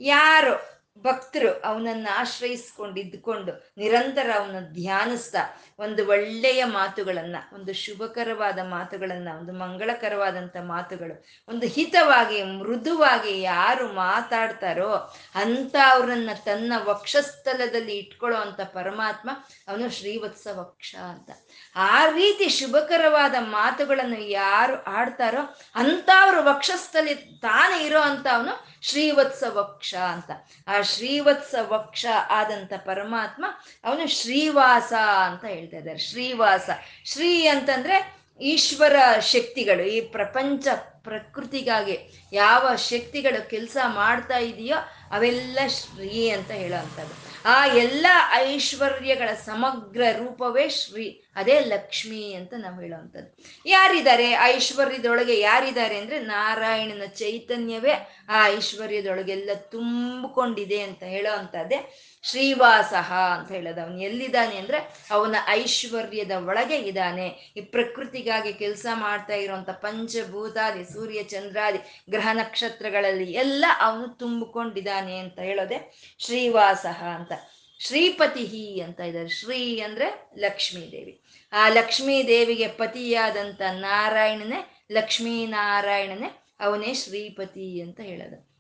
[0.02, 0.72] ಯಾರು
[1.04, 5.40] ಭಕ್ತರು ಅವನನ್ನು ಆಶ್ರಯಿಸ್ಕೊಂಡು ಇದ್ಕೊಂಡು ನಿರಂತರ ಅವನ ಧ್ಯಾನಿಸ್ತಾ
[5.80, 15.76] ಒಂದು ಒಳ್ಳೆಯ ಮಾತುಗಳನ್ನ, ಒಂದು ಶುಭಕರವಾದ ಮಾತುಗಳನ್ನ, ಒಂದು ಮಂಗಳಕರವಾದಂಥ ಮಾತುಗಳು, ಒಂದು ಹಿತವಾಗಿ, ಮೃದುವಾಗಿ ಯಾರು ಮಾತಾಡ್ತಾರೋ ಅಂತ
[15.90, 19.30] ಅವ್ರನ್ನ ತನ್ನ ವಕ್ಷಸ್ಥಲದಲ್ಲಿ ಇಟ್ಕೊಳ್ಳೋ ಅಂತ ಪರಮಾತ್ಮ
[19.68, 21.30] ಅವನು ಶ್ರೀವತ್ಸ ವಕ್ಷ ಅಂತ.
[21.76, 29.96] ಆ ರೀತಿ ಶುಭಕರವಾದ ಮಾತುಗಳನ್ನು ಯಾರು ಆಡ್ತಾರೋ ಅಂತ ಅವ್ರ ವಕ್ಷಸ್ಥಲಿ ತಾನೇ ಇರೋ ಅಂತ ಅವನು ಶ್ರೀವತ್ಸ ವಕ್ಷ
[29.96, 30.32] ಅಂತ.
[30.68, 33.46] ಆ ಶ್ರೀವತ್ಸ ವಕ್ಷ ಆದಂತ ಪರಮಾತ್ಮ
[33.84, 34.94] ಅವನು ಶ್ರೀವಾಸ
[35.26, 35.98] ಅಂತ ಹೇಳ್ತಾ ಇದ್ದಾರೆ.
[35.98, 36.70] ಶ್ರೀವಾಸ.
[37.06, 39.84] ಶ್ರೀ ಅಂತಂದ್ರೆ ಈಶ್ವರ ಶಕ್ತಿಗಳು.
[39.84, 40.68] ಈ ಪ್ರಪಂಚ
[41.04, 44.78] ಪ್ರಕೃತಿಗಾಗಿ ಯಾವ ಶಕ್ತಿಗಳು ಕೆಲಸ ಮಾಡ್ತಾ ಇದೆಯೋ
[45.16, 47.14] ಅವೆಲ್ಲ ಶ್ರೀ ಅಂತ ಹೇಳುವಂಥದ್ದು
[47.46, 53.38] ಆ ಎಲ್ಲ ಐಶ್ವರ್ಯಗಳ ಸಮಗ್ರ ರೂಪವೇ ಶ್ರೀ ಅದೇ ಲಕ್ಷ್ಮಿ ಅಂತ ನಾವು ಹೇಳುವಂಥದ್ದು.
[53.66, 54.32] ಯಾರಿದ್ದಾರೆ?
[54.32, 57.92] ಐಶ್ವರ್ಯದೊಳಗೆ ಯಾರಿದ್ದಾರೆ ಅಂದ್ರೆ ನಾರಾಯಣನ ಚೈತನ್ಯವೇ
[58.30, 63.82] ಆ ಐಶ್ವರ್ಯದೊಳಗೆಲ್ಲ ತುಂಬಿಕೊಂಡಿದೆ ಅಂತ ಹೇಳೋ ಅಂಥದ್ದೇ ಶ್ರೀವಾಸಹ ಅಂತ ಹೇಳೋದು.
[63.82, 67.54] ಅವನು ಎಲ್ಲಿದ್ದಾನೆ ಅಂದ್ರೆ ಅವನ ಐಶ್ವರ್ಯದ ಒಳಗೆ ಇದ್ದಾನೆ.
[67.58, 71.78] ಈ ಪ್ರಕೃತಿಗಾಗಿ ಕೆಲಸ ಮಾಡ್ತಾ ಇರುವಂತ ಪಂಚಭೂತಾದಿ, ಸೂರ್ಯ ಚಂದ್ರಾದಿ,
[72.10, 77.32] ಗ್ರಹ ನಕ್ಷತ್ರಗಳಲ್ಲಿ ಎಲ್ಲ ಅವನು ತುಂಬಿಕೊಂಡಿದ್ದಾನೆ ಅಂತ ಹೇಳೋದೆ ಶ್ರೀವಾಸಹ ಅಂತ.
[77.80, 79.30] ಶ್ರೀಪತಿ ಅಂತ ಇದ್ದಾರೆ.
[79.30, 81.21] ಶ್ರೀ ಅಂದ್ರೆ ಲಕ್ಷ್ಮೀ ದೇವಿ
[81.54, 84.60] ಆ ಲಕ್ಷ್ಮೀ ದೇವಿಗೆ ಪತಿಯಾದಂಥ ನಾರಾಯಣನೇ
[84.92, 88.52] ಲಕ್ಷ್ಮೀನಾರಾಯಣನೇ ಅವನೇ ಶ್ರೀಪತಿ ಅಂತ ಹೇಳೋದು.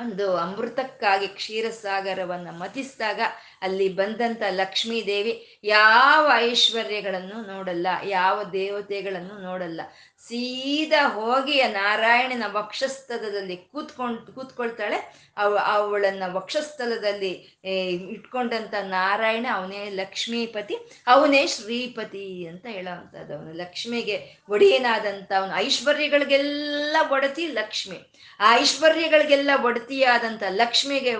[0.00, 3.20] ಒಂದು ಅಮೃತಕ್ಕಾಗಿ ಕ್ಷೀರಸಾಗರವನ್ನು ಮತಿಸಿದಾಗ
[3.62, 5.32] ಅಲ್ಲಿ ಬಂದಂಥ ಲಕ್ಷ್ಮೀ ದೇವಿ
[5.64, 9.80] ಯಾವ ಐಶ್ವರ್ಯಗಳನ್ನು ನೋಡಲ್ಲ, ಯಾವ ದೇವತೆಗಳನ್ನು ನೋಡಲ್ಲ.
[10.28, 14.98] ಸೀದಾ ಹೋಗಿ ನಾರಾಯಣನ ವಕ್ಷಸ್ಥಲದಲ್ಲಿ ಕೂತ್ಕೊಂಡು, ಕೂತ್ಕೊಳ್ತಾಳೆ.
[15.36, 17.30] ಅವ, ಅವಳನ್ನ ವಕ್ಷಸ್ಥಲದಲ್ಲಿ
[18.10, 24.16] ಇಟ್ಕೊಂಡಂತ ನಾರಾಯಣ ಅವನೇ ಲಕ್ಷ್ಮೀಪತಿ, ಅವನೇ ಶ್ರೀಪತಿ ಅಂತ ಹೇಳೋವಂಥದ್ದು ಅವನು ಲಕ್ಷ್ಮಿಗೆ
[24.48, 27.98] ಒಡೆಯನಾದಂಥ ಅವನು ಐಶ್ವರ್ಯಗಳಿಗೆಲ್ಲ ಒಡತಿ ಲಕ್ಷ್ಮಿ.
[28.40, 31.14] ಆ ಐಶ್ವರ್ಯಗಳಿಗೆಲ್ಲ ಒಡತಿಯಾದಂಥ ಲಕ್ಷ್ಮಿಗೆ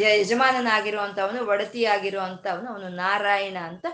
[0.00, 3.86] ಯಜಮಾನನಾಗಿರುವಂಥವನು ಒಡತಿಯಾಗಿರುವಂಥವನು ಅವನು ನಾರಾಯಣ ಅಂತ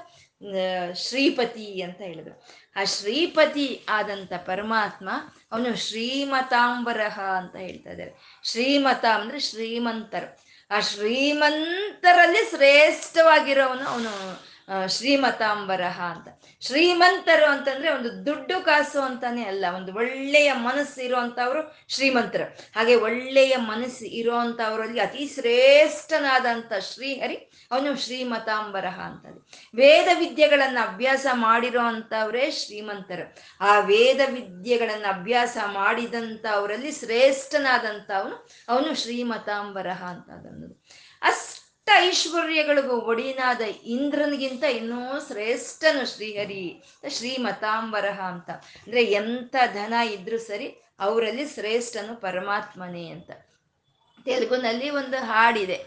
[0.94, 2.46] ಶ್ರೀಪತಿ ಅಂತ ಹೇಳಿದ್ರು.
[2.76, 5.08] ಆ ಶ್ರೀಪತಿ ಆದಂತ ಪರಮಾತ್ಮ
[5.52, 8.40] ಅವನು ಶ್ರೀಮತಾಂಬರಹ ಅಂತ ಹೇಳ್ತಾ ಇದ್ದಾರೆ.
[8.44, 10.44] ಶ್ರೀಮತ ಅಂದ್ರೆ ಶ್ರೀಮಂತರು.
[10.70, 14.44] ಆ ಶ್ರೀಮಂತರಲ್ಲಿ ಶ್ರೇಷ್ಠವಾಗಿರೋವನು ಅವನು
[14.88, 16.28] ಶ್ರೀಮತಾಂಬರಹ ಅಂತ.
[16.60, 22.44] ಶ್ರೀಮಂತರು ಅಂತಂದ್ರೆ ಒಂದು ದುಡ್ಡು ಕಾಸು ಅಂತಾನೆ ಅಲ್ಲ, ಒಂದು ಒಳ್ಳೆಯ ಮನಸ್ಸು ಇರುವಂತವ್ರು ಶ್ರೀಮಂತರು.
[22.44, 27.34] ಹಾಗೆ ಒಳ್ಳೆಯ ಮನಸ್ಸು ಇರುವಂತವ್ರಲ್ಲಿ ಅತಿ ಶ್ರೇಷ್ಠನಾದಂಥ ಶ್ರೀಹರಿ
[27.70, 29.68] ಅವನು ಶ್ರೀಮತಾಂಬರಹ ಅಂತದೆ.
[29.74, 33.36] ವೇದ ವಿದ್ಯೆಗಳನ್ನ ಅಭ್ಯಾಸ ಮಾಡಿರೋ ಅಂತವ್ರೇ ಶ್ರೀಮಂತರು.
[33.60, 40.30] ಆ ವೇದ ವಿದ್ಯೆಗಳನ್ನ ಅಭ್ಯಾಸ ಮಾಡಿದಂಥವರಲ್ಲಿ ಶ್ರೇಷ್ಠನಾದಂಥವನು ಅವನು ಶ್ರೀಮತಾಂಬರಹ ಅಂತ
[41.22, 41.53] ಅಸ್
[41.92, 48.50] ಐಶ್ವರ್ಯಗಳಿಗೂ ಒಡಿನಾದ ಇಂದ್ರನಿಗಿಂತ ಇನ್ನೂ ಶ್ರೇಷ್ಠನು ಶ್ರೀಹರಿ, ಶ್ರೀಮತಾಂಬರಹ ಅಂತ.
[48.50, 50.66] ಅಂದ್ರೆ ಎಂಥ ಧನ ಇದ್ರೂ ಸರಿ
[51.00, 53.30] ಅವರಲ್ಲಿ ಶ್ರೇಷ್ಠನು ಪರಮಾತ್ಮನೇ ಅಂತ.
[54.24, 55.84] ತೆಲುಗುನಲ್ಲಿ ಒಂದು ಹಾಡಿದೆ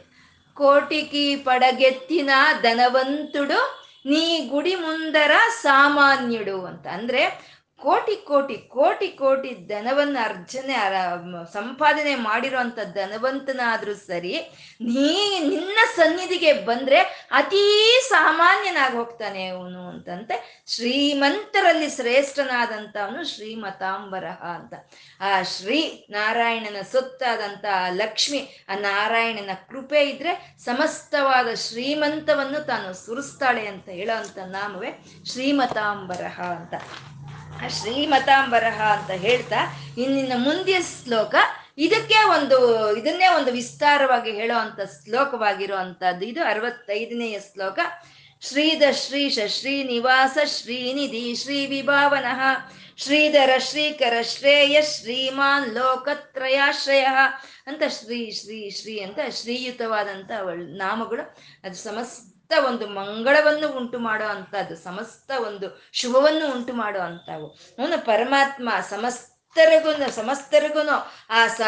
[0.54, 2.30] ಕೋಟಿಕಿ ಪಡಗೆತ್ತಿನ
[2.62, 5.32] ಧನವಂತುಡು, ನೀ ಗುಡಿ ಮುಂದರ
[5.62, 6.88] ಸಾಮಾನ್ಯುಡು ಅಂತ.
[6.88, 14.40] ಅಂದ್ರೆ ಕೋಟಿ ಕೋಟಿ ಕೋಟಿ ಕೋಟಿ ಧನವನ್ನ ಅರ್ಜನೆ ಅರ- ಸಂಪಾದನೆ ಮಾಡಿರುವಂತ ಧನವಂತನಾದ್ರೂ ಸರಿ,
[14.82, 20.64] ನೀ ನಿನ್ನ ಸನ್ನಿಧಿಗೆ ಬಂದ್ರೆ ಅತೀ ಸಾಮಾನ್ಯನಾಗಿ ಹೋಗ್ತಾನೆ ಅವನು ಅಂತಂತೆ.
[20.68, 24.74] ಶ್ರೀಮಂತರಲ್ಲಿ ಶ್ರೇಷ್ಠನಾದಂಥವನು ಶ್ರೀಮತಾಂಬರಹ ಅಂತ.
[25.22, 34.18] ಆ ಶ್ರೀ ನಾರಾಯಣನ ಸೊತ್ತಾದಂತ ಲಕ್ಷ್ಮಿ, ಆ ನಾರಾಯಣನ ಕೃಪೆ ಇದ್ರೆ ಸಮಸ್ತವಾದ ಶ್ರೀಮಂತವನ್ನು ತಾನು ಸುರಿಸ್ತಾಳೆ ಅಂತ ಹೇಳೋ
[34.18, 36.74] ಅಂತ ನಾಮವೇ ಶ್ರೀಮತಾಂಬರಹ ಅಂತ.
[37.70, 41.36] ಶ್ರೀಮತಾಂಬರಹ ಅಂತ ಹೇಳ್ತಾ ಇನ್ನಿನ ಮುಂದಿನ ಶ್ಲೋಕ
[41.78, 42.58] ಇದಕ್ಕೆ ಒಂದು,
[42.98, 47.80] ಇದನ್ನೇ ಒಂದು ವಿಸ್ತಾರವಾಗಿ ಹೇಳೋ ಅಂತ ಶ್ಲೋಕವಾಗಿರೋ ಅಂಥದ್ದು ಇದು ಅರವತ್ತೈದನೆಯ ಶ್ಲೋಕ.
[48.42, 52.40] ಶ್ರೀಧ ಶ್ರೀಶ ಶ್ರೀನಿವಾಸ ಶ್ರೀನಿಧಿ ಶ್ರೀ ವಿಭಾವನಃ
[52.98, 57.08] ಶ್ರೀಧರ ಶ್ರೀಕರ ಶ್ರೇಯ ಶ್ರೀಮಾನ್ ಲೋಕತ್ರಯಾಶ್ರಯ
[57.68, 61.38] ಅಂತ ಶ್ರೀ ಶ್ರೀ ಶ್ರೀ ಅಂತ ಶ್ರೀಯುತವಾದಂಥ ನಾಮಗಳು.
[61.64, 62.27] ಅದು ಸಮಸ್ತ
[62.66, 67.48] ಒಂದು ಮಂಗಳವನ್ನು ಉಂಟು ಮಾಡೋ ಅಂಥದ್ದು, ಸಮಸ್ತ ಒಂದು ಶುಭವನ್ನು ಉಂಟು ಮಾಡೋ ಅಂಥವು.
[67.80, 70.80] ಅವನು ಪರಮಾತ್ಮ ಸಮಸ್ತರಿಗೂ ಸಮಸ್ತರಿಗೂ
[71.30, 71.62] ಆ ಸ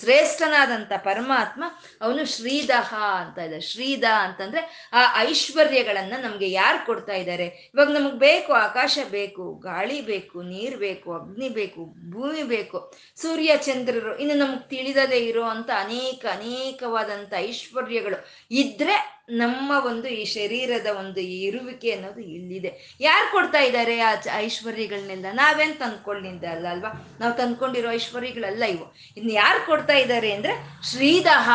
[0.00, 1.64] ಶ್ರೇಷ್ಠನಾದಂಥ ಪರಮಾತ್ಮ
[2.00, 3.60] ಅವನು ಶ್ರೀದಹ ಅಂತ ಇದೆ.
[3.60, 7.46] ಶ್ರೀದ ಅಂತಂದ್ರೆ ಆ ಐಶ್ವರ್ಯಗಳನ್ನ ನಮ್ಗೆ ಯಾರು ಕೊಡ್ತಾ ಇದ್ದಾರೆ?
[7.46, 14.18] ಇವಾಗ ನಮಗೆ ಬೇಕು, ಆಕಾಶ ಬೇಕು, ಗಾಳಿ ಬೇಕು, ನೀರು ಬೇಕು, ಅಗ್ನಿ ಬೇಕು, ಭೂಮಿ ಬೇಕು, ಸೂರ್ಯ, ಚಂದ್ರರು
[14.18, 21.90] ಇನ್ನು ನಮಗೆ ತಿಳಿದದೇ ಇರೋ ಅಂತ ಅನೇಕ, ಅನೇಕವಾದಂಥ ಐಶ್ವರ್ಯಗಳು ಇದ್ರೆ ನಮ್ಮ ಒಂದು ಈ ಶರೀರದ ಒಂದು ಇರುವಿಕೆ
[21.90, 22.96] ಅನ್ನೋದು ಇಲ್ಲಿದೆ.
[23.00, 25.26] ಯಾರು ಕೊಡ್ತಾ ಇದ್ದಾರೆ ಆ ಐಶ್ವರ್ಯಗಳನ್ನೆಲ್ಲ?
[25.32, 27.16] ನಾವೇನ್ ತಂದ್ಕೊಳ್ಳಿಂದ ಅಲ್ಲ ಅಲ್ವಾ?
[27.20, 28.94] ನಾವು ತಂದ್ಕೊಂಡಿರೋ ಐಶ್ವರ್ಯಗಳಲ್ಲ ಇವು.
[29.16, 30.52] ಇನ್ನು ಯಾರು ಕೊಡ್ತಾ ಇದ್ದಾರೆ ಅಂದ್ರೆ
[30.90, 31.50] ಶ್ರೀದಹ.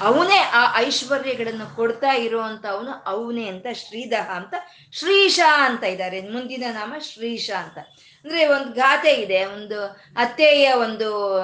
[0.00, 4.54] ಅವನೇ ಆ ಐಶ್ವರ್ಯಗಳನ್ನು ಕೊಡ್ತಾ ಇರುವಂತ ಅವನು, ಅವನೇ ಅಂತ ಶ್ರೀದಹ ಅಂತ
[4.92, 6.20] ಶ್ರೀಶಾ ಅಂತ ಇದ್ದಾರೆ.
[6.20, 7.78] ಮುಂದಿನ ನಾಮ ಶ್ರೀಶಾ ಅಂತ.
[8.24, 9.84] ಅಂದ್ರೆ ಒಂದು ಗಾದೆ ಇದೆ, ಒಂದು
[10.16, 11.38] ಅತ್ತೆಯ ಒಂದು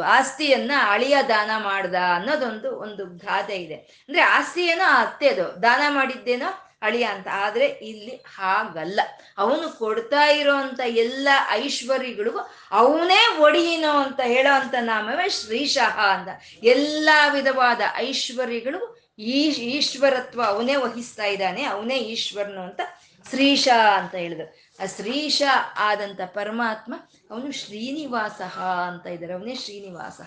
[0.00, 3.74] ಆಸ್ತಿಯನ್ನ ಅಳಿಯ ದಾನ ಮಾಡ್ದ ಅನ್ನೋದೊಂದು ಒಂದು ಗಾದೆ ಇದೆ.
[3.74, 7.28] ಅಂದ್ರೆ ಆಸ್ತಿಯೇನೋ ಅತ್ತೆದು, ದಾನ ಮಾಡಿದ್ದೇನೋ ಅಳಿಯ ಅಂತ.
[7.32, 9.00] ಆದ್ರೆ ಇಲ್ಲಿ ಹಾಗಲ್ಲ.
[9.38, 12.38] ಅವನು ಕೊಡ್ತಾ ಇರೋವಂಥ ಎಲ್ಲ ಐಶ್ವರ್ಯಗಳಿಗೂ
[12.70, 16.28] ಅವನೇ ಒಡೆಯಿನೋ ಅಂತ ಹೇಳೋ ಅಂತ ನಾಮವೇ ಶ್ರೀಶಃ ಅಂತ.
[16.62, 22.80] ಎಲ್ಲ ವಿಧವಾದ ಐಶ್ವರ್ಯಗಳಿಗೂ ಈ ಈಶ್ವರತ್ವ ಅವನೇ ವಹಿಸ್ತಾ ಇದ್ದಾನೆ, ಅವನೇ ಈಶ್ವರನು ಅಂತ
[23.30, 24.56] ಶ್ರೀಶ ಅಂತ ಹೇಳಿದ್ರು.
[24.82, 25.42] ಆ ಶ್ರೀಶ
[25.78, 26.94] ಆದಂತ ಪರಮಾತ್ಮ
[27.30, 28.40] ಅವನು ಶ್ರೀನಿವಾಸ
[28.88, 29.32] ಅಂತ ಇದ್ದಾರೆ.
[29.32, 30.20] ಅವನೇ ಶ್ರೀನಿವಾಸ.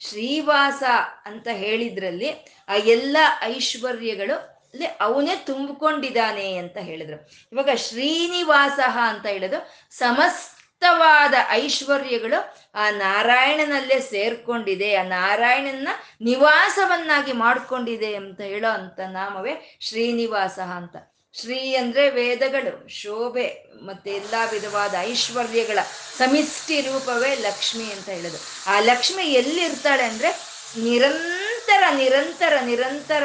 [0.00, 0.82] ಶ್ರೀವಾಸ
[1.24, 2.30] ಅಂತ ಹೇಳಿದ್ರಲ್ಲಿ
[2.68, 7.18] ಆ ಎಲ್ಲ ಐಶ್ವರ್ಯಗಳು ಅಲ್ಲಿ ಅವನೇ ತುಂಬಿಕೊಂಡಿದ್ದಾನೆ ಅಂತ ಹೇಳಿದ್ರು.
[7.52, 9.58] ಇವಾಗ ಶ್ರೀನಿವಾಸ ಅಂತ ಹೇಳೋದು
[9.90, 12.38] ಸಮಸ್ತವಾದ ಐಶ್ವರ್ಯಗಳು
[12.74, 14.94] ಆ ನಾರಾಯಣನಲ್ಲೇ ಸೇರ್ಕೊಂಡಿದೆ.
[14.94, 15.88] ಆ ನಾರಾಯಣನ
[16.20, 20.96] ನಿವಾಸವನ್ನಾಗಿ ಮಾಡ್ಕೊಂಡಿದೆ ಅಂತ ಹೇಳೋ ಅಂತ ನಾಮವೇ ಶ್ರೀನಿವಾಸ ಅಂತ.
[21.40, 23.46] ಶ್ರೀ ಅಂದ್ರೆ ವೇದಗಳು, ಶೋಭೆ
[23.86, 25.78] ಮತ್ತೆ ಎಲ್ಲಾ ವಿಧವಾದ ಐಶ್ವರ್ಯಗಳ
[26.18, 30.30] ಸಮಿಷ್ಟಿ ರೂಪವೇ ಲಕ್ಷ್ಮಿ ಅಂತ ಹೇಳೋದು ಆ ಲಕ್ಷ್ಮಿ ಎಲ್ಲಿರ್ತಾಳೆ ಅಂದ್ರೆ
[30.78, 33.22] ನಿರಂತರ ನಿರಂತರ ನಿರಂತರ ನಿರಂತರ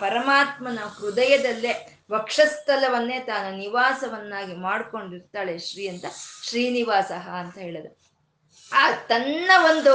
[0.00, 6.06] ಪರಮಾತ್ಮನ ಹೃದಯದಲ್ಲೇ ವಕ್ಷಸ್ಥಲವನ್ನೇ ತಾನು ನಿವಾಸವನ್ನಾಗಿ ಮಾಡ್ಕೊಂಡಿರ್ತಾಳೆ ಶ್ರೀ ಅಂತ
[6.42, 8.05] ಶ್ರೀನಿವಾಸ ಅಂತ ಹೇಳೋದು
[8.72, 9.94] ಆ ತನ್ನ ಒಂದು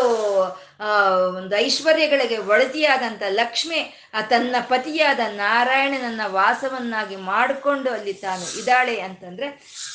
[1.38, 9.48] ಒಂದು ಐಶ್ವರ್ಯಗಳಿಗೆ ಒಳತಿಯಾದಂಥ ಲಕ್ಷ್ಮಿ, ಆ ತನ್ನ ಪತಿಯಾದ ನಾರಾಯಣನನ್ನ ವಾಸವನ್ನಾಗಿ ಮಾಡಿಕೊಂಡು ಅಲ್ಲಿ ತಾನು ಇದ್ದಾಳೆ ಅಂತಂದ್ರೆ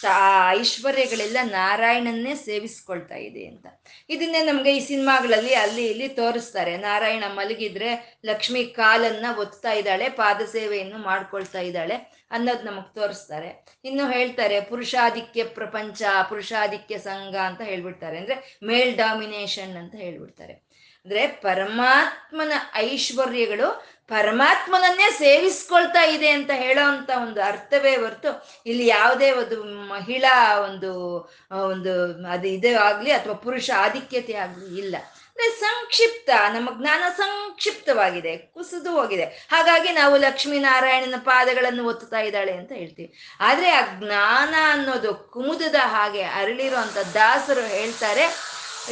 [0.08, 3.66] ಆ ಐಶ್ವರ್ಯಗಳೆಲ್ಲ ನಾರಾಯಣನ್ನೇ ಸೇವಿಸ್ಕೊಳ್ತಾ ಇದೆ ಅಂತ.
[4.08, 6.76] ಇದನ್ನೇ ನಮಗೆ ಈ ಸಿನಿಮಾಗಳಲ್ಲಿ ಅಲ್ಲಿ ಇಲ್ಲಿ ತೋರಿಸ್ತಾರೆ.
[6.76, 12.15] ನಾರಾಯಣ ಮಲಗಿದ್ರೆ ಲಕ್ಷ್ಮಿ ಕಾಲನ್ನ ಒತ್ತಾ ಇದ್ದಾಳೆ ಪಾದ ಸೇವೆಯನ್ನು ಮಾಡ್ಕೊಳ್ತಾ ಇದ್ದಾಳೆ.
[12.30, 13.78] ಅನ್ನೋದು ನಮಗ್ ತೋರಿಸ್ತಾರೆ.
[13.84, 18.18] ಇನ್ನು ಹೇಳ್ತಾರೆ ಪುರುಷಾಧಿಕ್ಯ ಪ್ರಪಂಚ, ಪುರುಷಾಧಿಕ್ಯ ಸಂಘ ಅಂತ ಹೇಳ್ಬಿಡ್ತಾರೆ.
[18.18, 20.52] ಅಂದ್ರೆ ಮೇಲ್ ಡಾಮಿನೇಷನ್ ಅಂತ ಹೇಳ್ಬಿಡ್ತಾರೆ.
[20.52, 29.64] ಅಂದ್ರೆ ಪರಮಾತ್ಮನ ಐಶ್ವರ್ಯಗಳು ಪರಮಾತ್ಮನನ್ನೇ ಸೇವಿಸ್ಕೊಳ್ತಾ ಇದೆ ಅಂತ ಹೇಳೋ ಅಂತ ಒಂದು ಅರ್ಥವೇ ಹೊರತು ಇಲ್ಲಿ ಯಾವುದೇ ಒಂದು
[29.64, 31.20] ಮಹಿಳಾ ಒಂದು
[31.52, 34.96] ಒಂದು ಅದು ಇದೇ ಆಗ್ಲಿ ಅಥವಾ ಪುರುಷ ಆಧಿಕ್ಯತೆ ಆಗ್ಲಿ ಇಲ್ಲ.
[35.38, 39.24] ಸಂಕ್ಷಿಪ್ತ, ನಮ್ಮ ಜ್ಞಾನ ಸಂಕ್ಷಿಪ್ತವಾಗಿದೆ, ಕುಸಿದು ಹೋಗಿದೆ.
[39.24, 43.36] ಹಾಗಾಗಿ ನಾವು ಲಕ್ಷ್ಮೀನಾರಾಯಣನ ಪಾದಗಳನ್ನು ಒತ್ತುತ್ತಾ ಇದ್ದಾಳೆ ಅಂತ ಹೇಳ್ತೀವಿ.
[43.40, 48.26] ಆದ್ರೆ ಆ ಜ್ಞಾನ ಅನ್ನೋದು ಕುಮುದದ ಹಾಗೆ ಅರಳಿರೋ ಅಂತ ದಾಸರು ಹೇಳ್ತಾರೆ,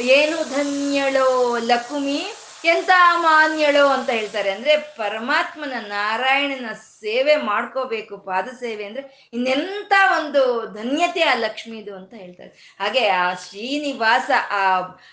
[0.01, 2.33] ಏನು ಧನ್ಯಳೋ ಲಕುಮಿ,
[2.65, 4.51] ಎಂತ ಮಾನ್ಯಳೋ ಅಂತ ಹೇಳ್ತಾರೆ.
[4.51, 6.65] ಅಂದ್ರೆ ಪರಮಾತ್ಮನ ನಾರಾಯಣನ
[7.05, 10.41] ಸೇವೆ ಮಾಡ್ಕೋಬೇಕು ಪಾದ ಸೇವೆ ಅಂದ್ರೆ ಇನ್ನೆಂತ ಒಂದು
[10.73, 12.77] ಧನ್ಯತೆ ಆ ಲಕ್ಷ್ಮೀದು ಅಂತ ಹೇಳ್ತಾರೆ.
[12.79, 14.63] ಹಾಗೆ ಆ ಶ್ರೀನಿವಾಸ, ಆ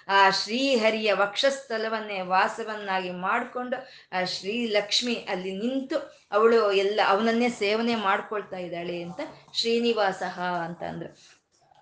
[0.08, 3.78] ಆ ಶ್ರೀಹರಿಯ ವಕ್ಷಸ್ಥಲವನ್ನೇ ವಾಸವನ್ನಾಗಿ ಮಾಡಿಕೊಂಡು,
[4.16, 5.98] ಆ ಶ್ರೀ ಲಕ್ಷ್ಮಿ ಅಲ್ಲಿ ನಿಂತು
[6.32, 9.20] ಅವಳು ಎಲ್ಲ ಅವನನ್ನೇ ಸೇವನೆ ಮಾಡ್ಕೊಳ್ತಾ ಇದ್ದಾಳೆ ಅಂತ
[9.54, 10.22] ಶ್ರೀನಿವಾಸ
[10.66, 11.10] ಅಂತ ಅಂದ್ರು.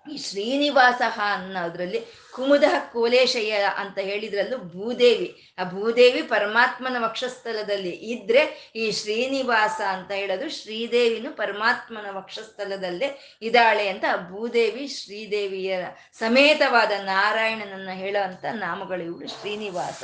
[0.09, 1.01] ಈ ಶ್ರೀನಿವಾಸ
[1.33, 5.55] ಅನ್ನೋದ್ರಲ್ಲಿ ಕುಮುದ ಕೋಲೇಶಯ್ಯ ಅಂತ ಹೇಳಿದ್ರಲ್ಲೂ ಭೂದೇವಿ.
[5.57, 14.87] ಆ ಭೂದೇವಿ ಪರಮಾತ್ಮನ ವಕ್ಷಸ್ಥಲದಲ್ಲಿ ಇದ್ರೆ ಈ ಶ್ರೀನಿವಾಸ ಅಂತ ಹೇಳೋದು ಶ್ರೀದೇವಿನು ಪರಮಾತ್ಮನ ವಕ್ಷಸ್ಥಲದಲ್ಲೇ ಇದ್ದಾಳೆ ಅಂತ ಭೂದೇವಿ
[14.87, 20.03] ಶ್ರೀದೇವಿಯ ಸಮೇತವಾದ ನಾರಾಯಣನನ್ನ ಹೇಳೋ ಅಂತ ನಾಮಗಳು ಇವಳು ಶ್ರೀನಿವಾಸ.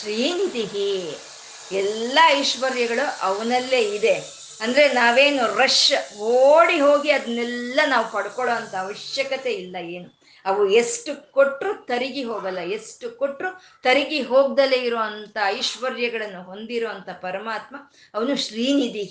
[0.00, 1.16] ಶ್ರೀನಿಧಿ
[1.72, 4.41] ಎಲ್ಲ ಐಶ್ವರ್ಯಗಳು ಅವನಲ್ಲೇ ಇದೆ.
[4.62, 10.22] ಅಂದ್ರೆ ನಾವೇನು ರಶ್ ಓಡಿ ಹೋಗಿ ಅದನ್ನೆಲ್ಲ ನಾವು ಪಡ್ಕೊಳ್ಳೋ ಅಂತ ಅವಶ್ಯಕತೆ ಇಲ್ಲ ಏನು.
[10.44, 13.50] ಅವು ಎಷ್ಟು ಕೊಟ್ಟರು ತರಿಗಿ ಹೋಗಲ್ಲ, ಎಷ್ಟು ಕೊಟ್ಟರು
[13.82, 17.76] ತರಿಗಿ ಹೋಗ್ದಲೇ ಇರುವಂತ ಐಶ್ವರ್ಯಗಳನ್ನು ಹೊಂದಿರುವಂತ ಪರಮಾತ್ಮ
[18.14, 19.04] ಅವನು ಶ್ರೀನಿಧಿ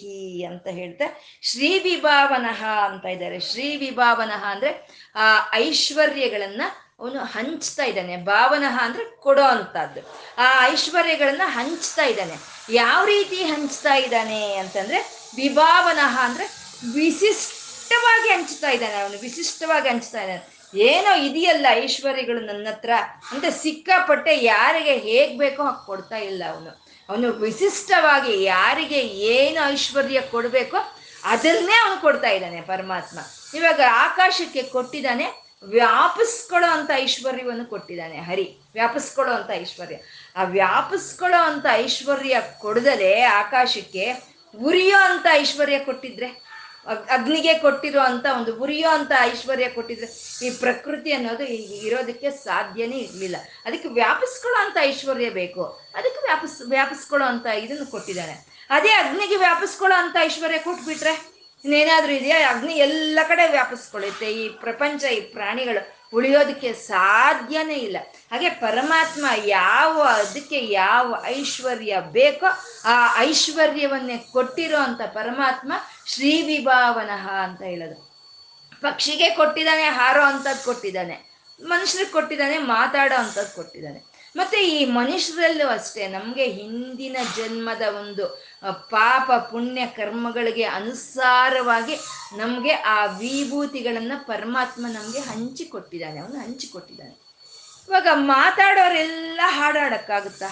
[0.43, 1.05] ಅಂತ ಹೇಳ್ತಾ
[1.41, 3.39] ಶ್ರೀ ವಿಭಾವನಃ ಅಂತ ಇದ್ದಾರೆ.
[3.39, 4.71] ಶ್ರೀ ವಿಭಾವನಃ ಅಂದ್ರೆ
[5.15, 6.67] ಆ ಐಶ್ವರ್ಯಗಳನ್ನು
[6.99, 8.17] ಅವನು ಹಂಚ್ತಾ ಇದ್ದಾನೆ.
[8.17, 10.01] ಭಾವನಃ ಅಂದ್ರೆ ಕೊಡೋ ಅಂತದ್ದು
[10.37, 12.37] ಆ ಐಶ್ವರ್ಯಗಳನ್ನು ಹಂಚ್ತಾ ಇದ್ದಾನೆ.
[12.69, 16.45] ಯಾವ ರೀತಿ ಹಂಚ್ತಾ ಇದ್ದಾನೆ ಅಂತಂದ್ರೆ ವಿಭಾವನಃ ಅಂದ್ರೆ
[16.93, 20.61] ವಿಶಿಷ್ಟವಾಗಿ ಹಂಚ್ತಾ ಇದ್ದಾನೆ ಅವನು, ವಿಶಿಷ್ಟವಾಗಿ ಹಂಚ್ತಾ ಇದ್ದಾನೆ.
[20.75, 22.89] ಏನೋ ಇದೆಯಲ್ಲ ಐಶ್ವರ್ಯಗಳು ನನ್ನ ಹತ್ರ
[23.31, 26.85] ಅಂತ ಸಿಕ್ಕಾಪಟ್ಟೆ ಯಾರಿಗೆ ಹೇಗ್ ಬೇಕೋ ಹಾಗೆ ಕೊಡ್ತಾ ಇಲ್ಲ ಅವನು.
[27.09, 30.77] ಅವನು ವಿಶಿಷ್ಟವಾಗಿ ಯಾರಿಗೆ ಏನು ಐಶ್ವರ್ಯ ಕೊಡಬೇಕೋ
[31.23, 33.19] ಅದನ್ನೇ ಅವನು ಕೊಡ್ತಾ ಇದ್ದಾನೆ ಪರಮಾತ್ಮ.
[33.57, 35.25] ಇವಾಗ ಆಕಾಶಕ್ಕೆ ಕೊಟ್ಟಿದ್ದಾನೆ,
[35.63, 38.17] ವ್ಯಾಪಿಸ್ಕೊಳ್ಳೋ ಅಂತ ಐಶ್ವರ್ಯವನ್ನು ಕೊಟ್ಟಿದ್ದಾನೆ.
[38.17, 39.95] ಹರಿ, ವ್ಯಾಪಿಸ್ಕೊಳ್ಳೋ ಅಂತ ಐಶ್ವರ್ಯ.
[40.35, 46.51] ಆ ವ್ಯಾಪಿಸ್ಕೊಳ್ಳೋ ಅಂತ ಐಶ್ವರ್ಯ ಕೊಡದಲೆ ಆಕಾಶಕ್ಕೆ ಉರಿಯೋ ಅಂತ ಐಶ್ವರ್ಯ ಕೊಟ್ಟಿದ್ರೆ
[47.09, 50.07] ಅಗ್ನಿಗೆ ಕೊಟ್ಟಿರೋ ಅಂತ ಒಂದು ಉರಿಯೋ ಅಂತ ಐಶ್ವರ್ಯ ಕೊಟ್ಟಿದ್ರೆ,
[50.45, 53.35] ಈ ಪ್ರಕೃತಿ ಅನ್ನೋದು ಇರೋದಕ್ಕೆ ಸಾಧ್ಯನೇ ಇರಲಿಲ್ಲ.
[53.65, 55.63] ಅದಕ್ಕೆ ವ್ಯಾಪಿಸ್ಕೊಳ್ಳೋ ಅಂತ ಐಶ್ವರ್ಯ ಬೇಕು.
[55.95, 61.31] ಅದಕ್ಕೆ ವ್ಯಾಪಿಸ್, ವ್ಯಾಪಿಸ್ಕೊಳ್ಳೋ ಅಂತ ಇದನ್ನು ಕೊಟ್ಟಿದ್ದಾನೆ ಅದೇ ಅಗ್ನಿಗೆ ವ್ಯಾಪಿಸ್ಕೊಳ್ಳೋ ಅಂತ ಐಶ್ವರ್ಯ ಕೊಟ್ಬಿಟ್ರೆ,
[61.65, 62.49] ಇನ್ನೇನಾದ್ರೂ ಇದೆಯಾ?
[62.49, 64.33] ಅಗ್ನಿ ಎಲ್ಲ ಕಡೆ ವ್ಯಾಪಿಸ್ಕೊಳ್ಳುತ್ತೆ.
[64.33, 67.97] ಈ ಪ್ರಪಂಚ, ಈ ಪ್ರಾಣಿಗಳು ಉಳಿಯೋದಕ್ಕೆ ಸಾಧ್ಯನೇ ಇಲ್ಲ.
[68.31, 72.45] ಹಾಗೆ ಪರಮಾತ್ಮ ಯಾವ, ಅದಕ್ಕೆ ಯಾವ ಐಶ್ವರ್ಯ ಬೇಕೋ
[72.85, 75.73] ಆ ಐಶ್ವರ್ಯವನ್ನೇ ಕೊಟ್ಟಿರೋ ಅಂತ ಪರಮಾತ್ಮ
[76.05, 78.11] ಶ್ರೀ ವಿಭಾವನಃ ಅಂತ ಹೇಳೋದು.
[78.81, 81.31] ಪಕ್ಷಿಗೆ ಕೊಟ್ಟಿದ್ದಾನೆ, ಹಾರೋ ಅಂಥದ್ದು ಕೊಟ್ಟಿದ್ದಾನೆ.
[81.61, 84.10] ಮನುಷ್ಯರಿಗೆ ಕೊಟ್ಟಿದ್ದಾನೆ, ಮಾತಾಡೋ ಅಂಥದ್ದು ಕೊಟ್ಟಿದ್ದಾನೆ.
[84.35, 88.25] ಮತ್ತೆ ಈ ಮನುಷ್ಯರಲ್ಲೂ ಅಷ್ಟೇ, ನಮಗೆ ಹಿಂದಿನ ಜನ್ಮದ ಒಂದು
[88.89, 91.95] ಪಾಪ ಪುಣ್ಯ ಕರ್ಮಗಳಿಗೆ ಅನುಸಾರವಾಗಿ
[92.37, 97.15] ನಮಗೆ ಆ ವಿಭೂತಿಗಳನ್ನ ಪರಮಾತ್ಮ ನಮಗೆ ಹಂಚಿಕೊಟ್ಟಿದ್ದಾನೆ, ಅವನು ಹಂಚಿಕೊಟ್ಟಿದ್ದಾನೆ.
[97.87, 100.49] ಇವಾಗ ಮಾತಾಡೋರೆಲ್ಲ ಹಾಡಾಡಕ್ಕಾಗುತ್ತಾ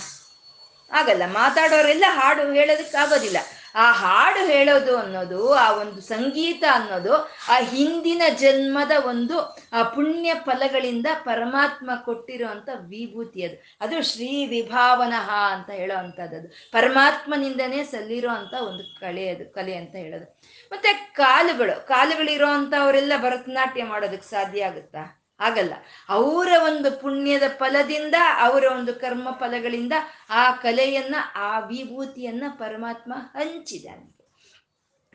[0.92, 3.40] ಆಗಲ್ಲ, ಮಾತಾಡೋರೆಲ್ಲ ಹಾಡು ಹೇಳೋದಕ್ಕಾಗೋದಿಲ್ಲ.
[3.76, 7.14] ಆ ಹಾಡು ಹೇಳೋದು ಅನ್ನೋದು, ಆ ಒಂದು ಸಂಗೀತ ಅನ್ನೋದು,
[7.50, 9.40] ಆ ಹಿಂದಿನ ಜನ್ಮದ ಒಂದು,
[9.74, 13.64] ಆ ಪುಣ್ಯ ಫಲಗಳಿಂದ ಪರಮಾತ್ಮ ಕೊಟ್ಟಿರುವಂತ ವಿಭೂತಿ ಅದು.
[13.82, 20.26] ಅದು ಶ್ರೀ ವಿಭಾವನಃ ಅಂತ ಹೇಳೋ ಅಂತದ್ದು ಪರಮಾತ್ಮನಿಂದನೇ ಸಲ್ಲಿರೋ ಅಂತ ಒಂದು ಕಲೆ ಅದು, ಕಲೆ ಅಂತ ಹೇಳೋದು.
[20.72, 25.19] ಮತ್ತೆ ಕಾಲುಗಳು, ಕಾಲುಗಳಿರೋ ಅಂಥವರೆಲ್ಲ ಭರತನಾಟ್ಯ ಮಾಡೋದಕ್ಕೆ ಸಾಧ್ಯ ಆಗುತ್ತಾ?
[25.40, 25.74] ಆಗಲ್ಲ.
[26.10, 29.94] ಅವರ ಒಂದು ಪುಣ್ಯದ ಫಲದಿಂದ, ಅವರ ಒಂದು ಕರ್ಮ ಫಲಗಳಿಂದ
[30.30, 34.20] ಆ ಕಲೆಯನ್ನ, ಆ ವಿಭೂತಿಯನ್ನ ಪರಮಾತ್ಮ ಹಂಚಿದ್ದಾನೆ.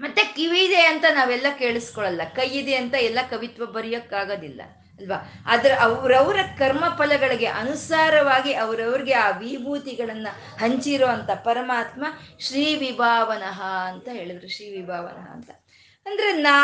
[0.00, 4.62] ಮತ್ತೆ ಕಿವಿ ಇದೆ ಅಂತ ನಾವೆಲ್ಲ ಕೇಳಿಸ್ಕೊಳಲ್ಲ ಕೈ ಇದೆ ಅಂತ ಎಲ್ಲ ಕವಿತ್ವ ಬರೆಯೋಕ್ಕಾಗೋದಿಲ್ಲ,
[4.98, 5.32] ಅಲ್ವಾ?
[5.46, 10.28] ಅದ್ರ ಅವರವರ ಕರ್ಮ ಫಲಗಳಿಗೆ ಅನುಸಾರವಾಗಿ ಅವರವ್ರಿಗೆ ಆ ವಿಭೂತಿಗಳನ್ನ
[10.60, 12.06] ಹಂಚಿರೋ ಅಂತ ಪರಮಾತ್ಮ
[12.40, 14.48] ಶ್ರೀ ವಿಭಾವನಃ ಅಂತ ಹೇಳಿದ್ರು.
[14.48, 15.50] ಶ್ರೀ ವಿಭಾವನಃ ಅಂತ.
[16.06, 16.56] ಅಂದ್ರೆ ನಾ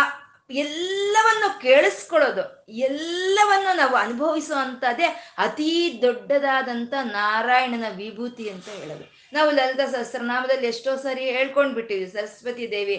[0.62, 2.44] ಎಲ್ಲವನ್ನು ಕೇಳಿಸ್ಕೊಳ್ಳೋದು,
[2.88, 5.08] ಎಲ್ಲವನ್ನು ನಾವು ಅನುಭವಿಸುವಂಥದ್ದೇ
[5.38, 5.70] ಅತೀ
[6.02, 9.06] ದೊಡ್ಡದಾದಂಥ ನಾರಾಯಣನ ವಿಭೂತಿ ಅಂತ ಹೇಳೋದು.
[9.32, 12.96] ನಾವು ಲಲಿತಾ ಸಹಸ್ರನಾಮದಲ್ಲಿ ಎಷ್ಟೋ ಸಾರಿ ಹೇಳ್ಕೊಂಡ್ ಬಿಟ್ಟಿವಿ ಸರಸ್ವತಿ ದೇವಿ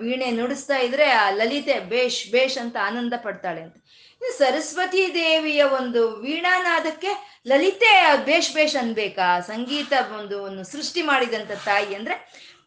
[0.00, 3.76] ವೀಣೆ ನುಡಿಸ್ತಾ ಇದ್ರೆ ಆ ಲಲಿತೆ ಬೇಷ್ ಬೇಷ್ ಅಂತ ಆನಂದ ಪಡ್ತಾಳೆ ಅಂತ.
[4.38, 7.12] ಸರಸ್ವತಿ ದೇವಿಯ ಒಂದು ವೀಣಾನಾದಕ್ಕೆ
[7.46, 7.92] ಲಲಿತೆ
[8.24, 9.40] ಬೇಷ್ ಬೇಷ್ ಅನ್ಬೇಕಾ?
[9.40, 12.16] ಸಂಗೀತ ಒಂದು ಒಂದು ಸೃಷ್ಟಿ ಮಾಡಿದಂಥ ತಾಯಿ ಅಂದ್ರೆ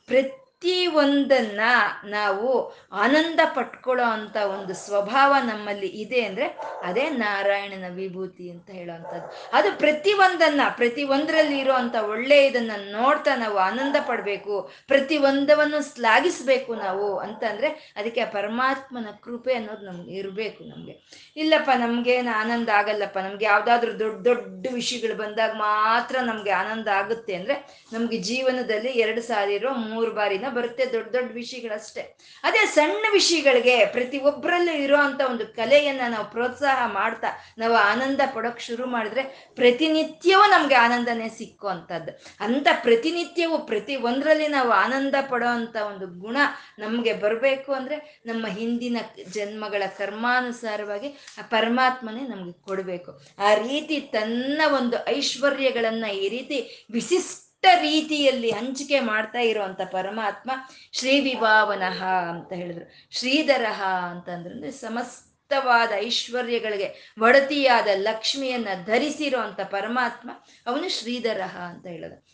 [0.07, 1.61] ಪ್ರತಿ ಪ್ರತಿ ಒಂದನ್ನ
[2.05, 2.47] ನಾವು
[2.91, 6.45] ಆನಂದ ಪಟ್ಕೊಳ್ಳೋ ಅಂತ ಒಂದು ಸ್ವಭಾವ ನಮ್ಮಲ್ಲಿ ಇದೆ ಅಂದ್ರೆ
[6.83, 13.57] ಅದೇ ನಾರಾಯಣನ ವಿಭೂತಿ ಅಂತ ಹೇಳುವಂಥದ್ದು ಅದು ಪ್ರತಿ ಒಂದನ್ನ ಪ್ರತಿ ಒಂದರಲ್ಲಿ ಇರುವಂತ ಒಳ್ಳೆ ಇದನ್ನ ನೋಡ್ತಾ ನಾವು
[13.57, 14.55] ಆನಂದ ಪಡ್ಬೇಕು
[14.87, 20.95] ಪ್ರತಿ ಒಂದವನ್ನು ಶ್ಲಾಘಿಸ್ಬೇಕು ನಾವು ಅಂತಂದ್ರೆ ಅದಕ್ಕೆ ಪರಮಾತ್ಮನ ಕೃಪೆ ಅನ್ನೋದು ನಮ್ಗೆ ಇರಬೇಕು ನಮ್ಗೆ.
[21.37, 27.55] ಇಲ್ಲಪ್ಪ, ನಮ್ಗೇನು ಆನಂದ ಆಗಲ್ಲಪ್ಪ, ನಮ್ಗೆ ಯಾವ್ದಾದ್ರು ದೊಡ್ಡ ದೊಡ್ಡ ವಿಷಯಗಳು ಬಂದಾಗ ಮಾತ್ರ ನಮ್ಗೆ ಆನಂದ ಆಗುತ್ತೆ ಅಂದ್ರೆ
[27.93, 32.03] ನಮ್ಗೆ ಜೀವನದಲ್ಲಿ ಎರಡು ಸಾರಿರೋ ಮೂರು ಬಾರಿನ ಬರುತ್ತೆ, ದೊಡ್ಡ ದೊಡ್ಡ ವಿಷಯಗಳಷ್ಟೇ.
[32.43, 37.27] ಅದೇ ಸಣ್ಣ ವಿಷಯಗಳಿಗೆ ಪ್ರತಿ ಒಬ್ಬರಲ್ಲೂ ಇರುವಂತ ಒಂದು ಕಲೆಯನ್ನ ನಾವು ಪ್ರೋತ್ಸಾಹ ಮಾಡ್ತಾ,
[37.57, 39.23] ನಾವು ಆನಂದ ಪಡೋಕ್ ಶುರು ಮಾಡಿದ್ರೆ
[39.55, 45.51] ಪ್ರತಿನಿತ್ಯವೂ ನಮ್ಗೆ ಆನಂದನೇ ಸಿಕ್ಕೋ ಅಂತದ್ದು ಅಂತ ಪ್ರತಿನಿತ್ಯವೂ ಪ್ರತಿ ಒಂದರಲ್ಲಿ ನಾವು ಆನಂದ ಪಡೋ
[45.87, 46.37] ಒಂದು ಗುಣ
[46.79, 48.97] ನಮ್ಗೆ ಬರಬೇಕು ಅಂದ್ರೆ ನಮ್ಮ ಹಿಂದಿನ
[49.33, 53.11] ಜನ್ಮಗಳ ಕರ್ಮಾನುಸಾರವಾಗಿ ಆ ಪರಮಾತ್ಮನೇ ನಮ್ಗೆ ಕೊಡಬೇಕು.
[53.39, 60.51] ಆ ರೀತಿ ತನ್ನ ಒಂದು ಐಶ್ವರ್ಯಗಳನ್ನ ಈ ರೀತಿ ವಿಶಿಷ್ಟ ರೀತಿಯಲ್ಲಿ ಹಂಚಿಕೆ ಮಾಡ್ತಾ ಇರುವಂತ ಪರಮಾತ್ಮ
[60.91, 63.17] ಶ್ರೀ ವಿಭಾವನಃ ಅಂತ ಹೇಳಿದ್ರು.
[63.17, 70.29] ಶ್ರೀಧರಹ ಅಂತಂದ್ರೆ ಸಮಸ್ತವಾದ ಐಶ್ವರ್ಯಗಳಿಗೆ ಒಡತಿಯಾದ ಲಕ್ಷ್ಮಿಯನ್ನ ಧರಿಸಿರುವಂತ ಪರಮಾತ್ಮ
[70.67, 72.25] ಅವನು ಶ್ರೀಧರಹ ಅಂತ ಹೇಳಿದ್ರು.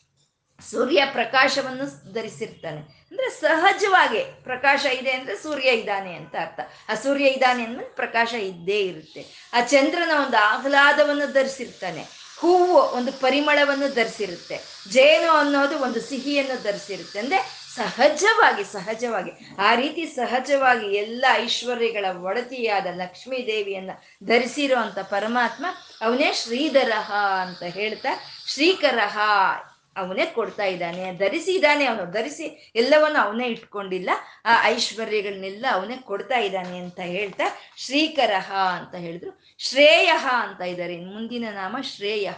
[0.72, 2.78] ಸೂರ್ಯ ಪ್ರಕಾಶವನ್ನು ಧರಿಸಿರ್ತಾನೆ.
[2.78, 6.60] ಅಂದ್ರೆ ಸಹಜವಾಗಿ ಪ್ರಕಾಶ ಇದೆ ಅಂದ್ರೆ ಸೂರ್ಯ ಇದ್ದಾನೆ ಅಂತ ಅರ್ಥ.
[6.90, 9.26] ಆ ಸೂರ್ಯ ಇದ್ದಾನೆ ಅಂದ್ರೆ ಪ್ರಕಾಶ ಇದ್ದೇ ಇರುತ್ತೆ.
[9.54, 12.21] ಆ ಚಂದ್ರನ ಒಂದು ಆಹ್ಲಾದವನ್ನು ಧರಿಸಿರ್ತಾನೆ.
[12.42, 14.60] ಹೂವು ಒಂದು ಪರಿಮಳವನ್ನು ಧರಿಸಿರುತ್ತೆ.
[14.90, 17.20] ಜೇನು ಅನ್ನೋದು ಒಂದು ಸಿಹಿಯನ್ನು ಧರಿಸಿರುತ್ತೆ.
[17.20, 19.32] ಅಂದ್ರೆ ಸಹಜವಾಗಿ ಸಹಜವಾಗಿ.
[19.60, 23.92] ಆ ರೀತಿ ಸಹಜವಾಗಿ ಎಲ್ಲ ಐಶ್ವರ್ಯಗಳ ಒಡತಿಯಾದ ಲಕ್ಷ್ಮೀ ದೇವಿಯನ್ನ
[24.24, 25.66] ಧರಿಸಿರುವಂತ ಪರಮಾತ್ಮ
[26.02, 28.10] ಅವನೇ ಶ್ರೀಧರಹ ಅಂತ ಹೇಳ್ತಾ,
[28.48, 29.20] ಶ್ರೀಕರಹ
[29.98, 34.10] ಅವನೇ ಕೊಡ್ತಾ ಇದ್ದಾನೆ, ಧರಿಸಿ ಇದ್ದಾನೆ ಅವನು, ಧರಿಸಿ ಎಲ್ಲವನ್ನು ಅವನೇ ಇಟ್ಕೊಂಡಿಲ್ಲ.
[34.46, 37.44] ಆ ಐಶ್ವರ್ಯಗಳನ್ನೆಲ್ಲ ಅವನೇ ಕೊಡ್ತಾ ಇದ್ದಾನೆ ಅಂತ ಹೇಳ್ತಾ
[37.78, 39.56] ಶ್ರೀಕರಹ ಅಂತ ಹೇಳಿದ್ರು.
[39.58, 42.32] ಶ್ರೇಯ ಅಂತ ಇದ್ದಾರೆ ಮುಂದಿನ ನಾಮ ಶ್ರೇಯ.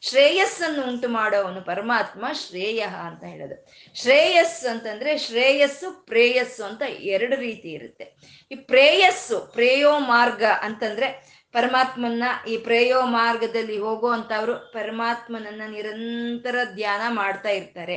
[0.00, 3.66] ಶ್ರೇಯಸ್ಸನ್ನು ಉಂಟು ಮಾಡೋವನು ಪರಮಾತ್ಮ ಶ್ರೇಯ ಅಂತ ಹೇಳೋದು.
[3.94, 8.14] ಶ್ರೇಯಸ್ ಅಂತಂದ್ರೆ ಶ್ರೇಯಸ್ಸು, ಪ್ರೇಯಸ್ಸು ಅಂತ ಎರಡು ರೀತಿ ಇರುತ್ತೆ.
[8.50, 17.96] ಈ ಪ್ರೇಯಸ್ಸು, ಪ್ರೇಯೋ ಮಾರ್ಗ ಅಂತಂದ್ರೆ ಪರಮಾತ್ಮನ್ನ ಈ ಪ್ರೇಯೋ ಮಾರ್ಗದಲ್ಲಿ ಹೋಗುವಂಥವ್ರು ಪರಮಾತ್ಮನನ್ನ ನಿರಂತರ ಧ್ಯಾನ ಮಾಡ್ತಾ ಇರ್ತಾರೆ.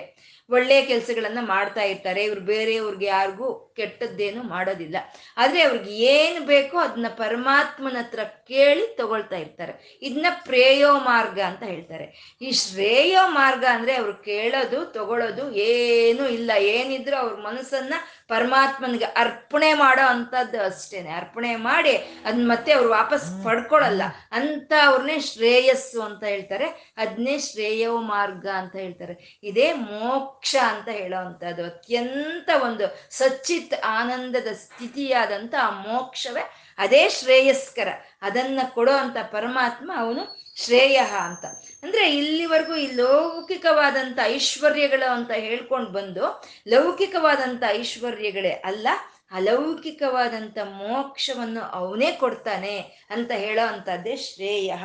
[0.52, 2.24] ಒಳ್ಳೆ ಕೆಲಸಗಳನ್ನ ಮಾಡ್ತಾ ಇರ್ತಾರೆ.
[2.24, 4.96] ಇವ್ರು ಬೇರೆಯವ್ರಿಗೆ ಯಾರಿಗೂ ಕೆಟ್ಟದ್ದೇನು ಮಾಡೋದಿಲ್ಲ.
[5.38, 10.00] ಆದ್ರೆ ಅವ್ರಿಗೆ ಏನು ಬೇಕೋ ಅದನ್ನ ಪರಮಾತ್ಮನ ಹತ್ರ ಕೇಳಿ ತಗೊಳ್ತಾ ಇರ್ತಾರೆ.
[10.02, 12.38] ಇದನ್ನ ಪ್ರೇಯೋ ಮಾರ್ಗ ಅಂತ ಹೇಳ್ತಾರೆ.
[12.42, 16.52] ಈ ಶ್ರೇಯೋ ಮಾರ್ಗ ಅಂದ್ರೆ ಅವ್ರು ಕೇಳೋದು ತಗೊಳ್ಳೋದು ಏನೂ ಇಲ್ಲ.
[16.58, 17.94] ಏನಿದ್ರು ಅವ್ರ ಮನಸ್ಸನ್ನ
[18.28, 21.12] ಪರಮಾತ್ಮನಿಗೆ ಅರ್ಪಣೆ ಮಾಡೋ ಅಂಥದ್ದು ಅಷ್ಟೇನೆ.
[21.12, 21.92] ಅರ್ಪಣೆ ಮಾಡಿ
[22.26, 24.02] ಅದನ್ನ ಮತ್ತೆ ಅವ್ರು ವಾಪಸ್ ಪಡ್ಕೊಳಲ್ಲ.
[24.32, 26.94] ಅಂತ ಅವ್ರನ್ನೇ ಶ್ರೇಯಸ್ಸು ಅಂತ ಹೇಳ್ತಾರೆ.
[26.98, 29.40] ಅದನ್ನೇ ಶ್ರೇಯೋ ಮಾರ್ಗ ಅಂತ ಹೇಳ್ತಾರೆ.
[29.44, 36.42] ಇದೇ ಮೋಕ್ಷ ಅಂತ ಹೇಳೋ ಅಂಥದ್ದು ಅತ್ಯಂತ ಒಂದು ಸಚ್ಚಿತ್ ಆನಂದದ ಸ್ಥಿತಿಯಾದಂಥ ಆ ಮೋಕ್ಷವೇ
[36.78, 37.88] ಅದೇ ಶ್ರೇಯಸ್ಕರ.
[38.22, 41.46] ಅದನ್ನ ಕೊಡೋ ಅಂತ ಪರಮಾತ್ಮ ಅವನು ಶ್ರೇಯ ಅಂತ.
[41.84, 48.88] ಅಂದ್ರೆ ಇಲ್ಲಿವರೆಗೂ ಈ ಲೌಕಿಕವಾದಂಥ ಐಶ್ವರ್ಯಗಳು ಅಂತ ಹೇಳ್ಕೊಂಡು ಬಂದು ಲೌಕಿಕವಾದಂಥ ಐಶ್ವರ್ಯಗಳೇ ಅಲ್ಲ,
[49.32, 54.76] ಅಲೌಕಿಕವಾದಂಥ ಮೋಕ್ಷವನ್ನು ಅವನೇ ಕೊಡ್ತಾನೆ ಅಂತ ಹೇಳೋ ಅಂಥದ್ದೇ ಶ್ರೇಯ.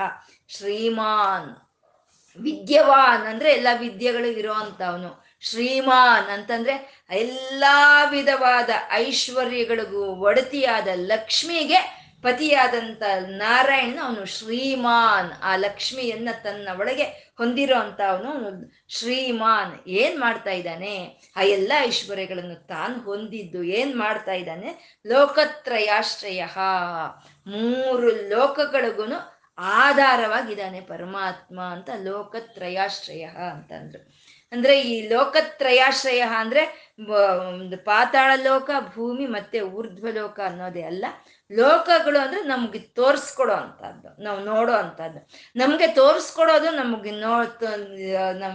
[0.48, 1.56] ಶ್ರೀಮಾನ್,
[2.38, 13.98] ವಿದ್ಯವಾನ್ ಅಂದ್ರೆ ಎಲ್ಲ ವಿದ್ಯೆಗಳು ಇರೋ ಅವನು ಶ್ರೀಮಾನ್ ಅಂತಂದ್ರೆ ಎಲ್ಲಾ ವಿಧವಾದ ಐಶ್ವರ್ಯಗಳಿಗೂ ಒಡತಿಯಾದ ಲಕ್ಷ್ಮಿಗೆ ಪತಿಯಾದಂತ ನಾರಾಯಣ
[14.02, 15.32] ಅವನು ಶ್ರೀಮಾನ್.
[15.42, 17.02] ಆ ಲಕ್ಷ್ಮಿಯನ್ನ ತನ್ನ ಒಳಗೆ
[17.38, 18.32] ಹೊಂದಿರೋ ಅಂತ ಅವನು
[18.88, 19.88] ಶ್ರೀಮಾನ್.
[19.88, 21.16] ಏನ್ ಮಾಡ್ತಾ ಇದ್ದಾನೆ?
[21.36, 24.98] ಆ ಎಲ್ಲ ಐಶ್ವರ್ಯಗಳನ್ನು ತಾನು ಹೊಂದಿದ್ದು ಏನ್ ಮಾಡ್ತಾ ಇದ್ದಾನೆ?
[25.06, 26.44] ಲೋಕತ್ರಯಾಶ್ರಯ.
[27.46, 29.02] ಮೂರು ಲೋಕಗಳಿಗೂ
[29.58, 34.23] ಆಧಾರವಾಗಿದ್ದಾನೆ ಪರಮಾತ್ಮ ಅಂತ ಲೋಕತ್ರಯಾಶ್ರಯ ಅಂತಂದ್ರು.
[34.52, 36.62] ಅಂದ್ರೆ ಈ ಲೋಕತ್ರಯಾಶ್ರಯ ಅಂದ್ರೆ
[37.84, 41.04] ಪಾತಾಳ ಲೋಕ ಭೂಮಿ ಮತ್ತೆ ಊರ್ಧ್ವ ಲೋಕ ಅನ್ನೋದೇ ಅಲ್ಲ.
[41.52, 45.20] ಲೋಕಗಳು ಅಂದ್ರೆ ನಮ್ಗೆ ತೋರಿಸ್ಕೊಡೋ ಅಂತದ್ದು, ನಾವು ನೋಡೋ ಅಂತದ್ದು.
[45.56, 47.34] ನಮ್ಗೆ ತೋರಿಸ್ಕೊಡೋದು ನಮಗೆ ನೋ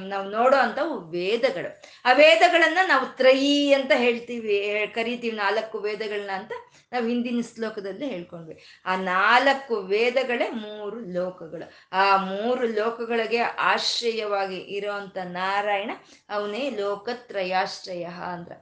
[0.06, 1.70] ನಾವು ನೋಡೋ ಅಂಥವು ವೇದಗಳು.
[2.06, 4.56] ಆ ವೇದಗಳನ್ನ ನಾವು ತ್ರಯಿ ಅಂತ ಹೇಳ್ತೀವಿ,
[4.96, 6.52] ಕರಿತೀವಿ ನಾಲ್ಕು ವೇದಗಳನ್ನ ಅಂತ
[6.92, 8.58] ನಾವು ಹಿಂದಿನ ಶ್ಲೋಕದಲ್ಲಿ ಹೇಳ್ಕೊಂಡ್ವಿ.
[8.86, 11.72] ಆ ನಾಲ್ಕು ವೇದಗಳೇ ಮೂರು ಲೋಕಗಳು.
[11.92, 15.92] ಆ ಮೂರು ಲೋಕಗಳಿಗೆ ಆಶ್ರಯವಾಗಿ ಇರೋಂಥ ನಾರಾಯಣ
[16.30, 18.54] ಅವನೇ ಲೋಕತ್ರಯಾಶ್ರಯ ಅಂದ್ರ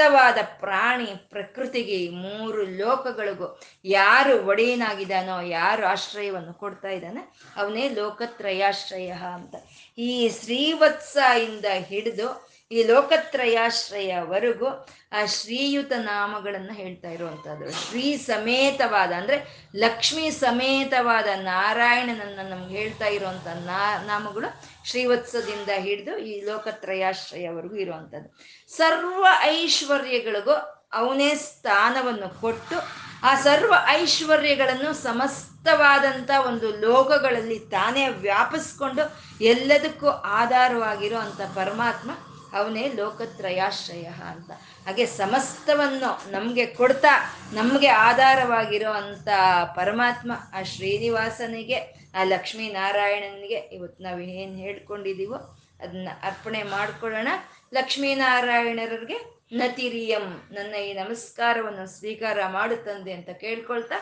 [0.00, 7.22] ಸಮಸ್ತವಾದ ಪ್ರಾಣಿ ಪ್ರಕೃತಿಗೆ ಮೂರು ಲೋಕಗಳಿಗೂ ಯಾರು ಒಡೆಯನಾಗಿದ್ದಾನೋ, ಯಾರು ಆಶ್ರಯವನ್ನು ಕೊಡ್ತಾ ಇದ್ದಾನೆ
[7.56, 9.54] ಅವನೇ ಲೋಕತ್ರಯಾಶ್ರಯ ಅಂತ.
[9.98, 14.68] ಈ ಶ್ರೀವತ್ಸ ಇಂದ ಹಿಡಿದು ಈ ಲೋಕತ್ರಯಾಶ್ರಯವರೆಗೂ
[15.12, 19.36] ಆ ಶ್ರೀಯುತ ನಾಮಗಳನ್ನು ಹೇಳ್ತಾ ಇರುವಂಥದ್ದು ಶ್ರೀ ಸಮೇತವಾದ ಅಂದ್ರೆ
[19.76, 24.50] ಲಕ್ಷ್ಮಿ ಸಮೇತವಾದ ನಾರಾಯಣನನ್ನ ನಮ್ಗೆ ಹೇಳ್ತಾ ಇರುವಂತ ನಾ, ನಾಮಗಳು
[24.84, 28.30] ಶ್ರೀವತ್ಸದಿಂದ ಹಿಡಿದು ಈ ಲೋಕತ್ರಯಾಶ್ರಯವರೆಗೂ ಇರುವಂಥದ್ದು
[28.76, 30.56] ಸರ್ವ ಐಶ್ವರ್ಯಗಳಿಗೂ
[30.92, 32.78] ಅವನೇ ಸ್ಥಾನವನ್ನು ಕೊಟ್ಟು
[33.22, 39.02] ಆ ಸರ್ವ ಐಶ್ವರ್ಯಗಳನ್ನು ಸಮಸ್ತವಾದಂಥ ಒಂದು ಲೋಕಗಳಲ್ಲಿ ತಾನೇ ವ್ಯಾಪಿಸ್ಕೊಂಡು
[39.44, 40.06] ಎಲ್ಲದಕ್ಕೂ
[40.38, 41.20] ಆಧಾರವಾಗಿರೋ
[41.54, 42.10] ಪರಮಾತ್ಮ
[42.52, 44.50] ಅವನೇ ಲೋಕತ್ರಯಾಶ್ರಯ ಅಂತ.
[44.86, 49.28] ಹಾಗೆ ಸಮಸ್ತವನ್ನು ನಮಗೆ ಕೊಡ್ತಾ, ನಮಗೆ ಆಧಾರವಾಗಿರೋ ಅಂತ
[49.76, 51.78] ಪರಮಾತ್ಮ ಆ ಶ್ರೀನಿವಾಸನಿಗೆ,
[52.14, 57.28] ಆ ಲಕ್ಷ್ಮೀನಾರಾಯಣನಿಗೆ ಇವತ್ತು ನಾವು ಏನು ಹೇಳ್ಕೊಂಡಿದ್ದೀವೋ ಅದನ್ನ ಅರ್ಪಣೆ ಮಾಡ್ಕೊಳ್ಳೋಣ.
[57.74, 63.94] ಲಕ್ಷ್ಮೀನಾರಾಯಣರಿಗೆ ನತಿರಿಯಂ ನನ್ನ ಈ ನಮಸ್ಕಾರವನ್ನು ಸ್ವೀಕಾರ ಮಾಡುತ್ತಂದೆ ಅಂತ ಕೇಳ್ಕೊಳ್ತಾ,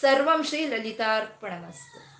[0.00, 2.13] ಸರ್ವಂ ಶ್ರೀ ಲಲಿತಾರ್ಪಣಮಸ್ತು.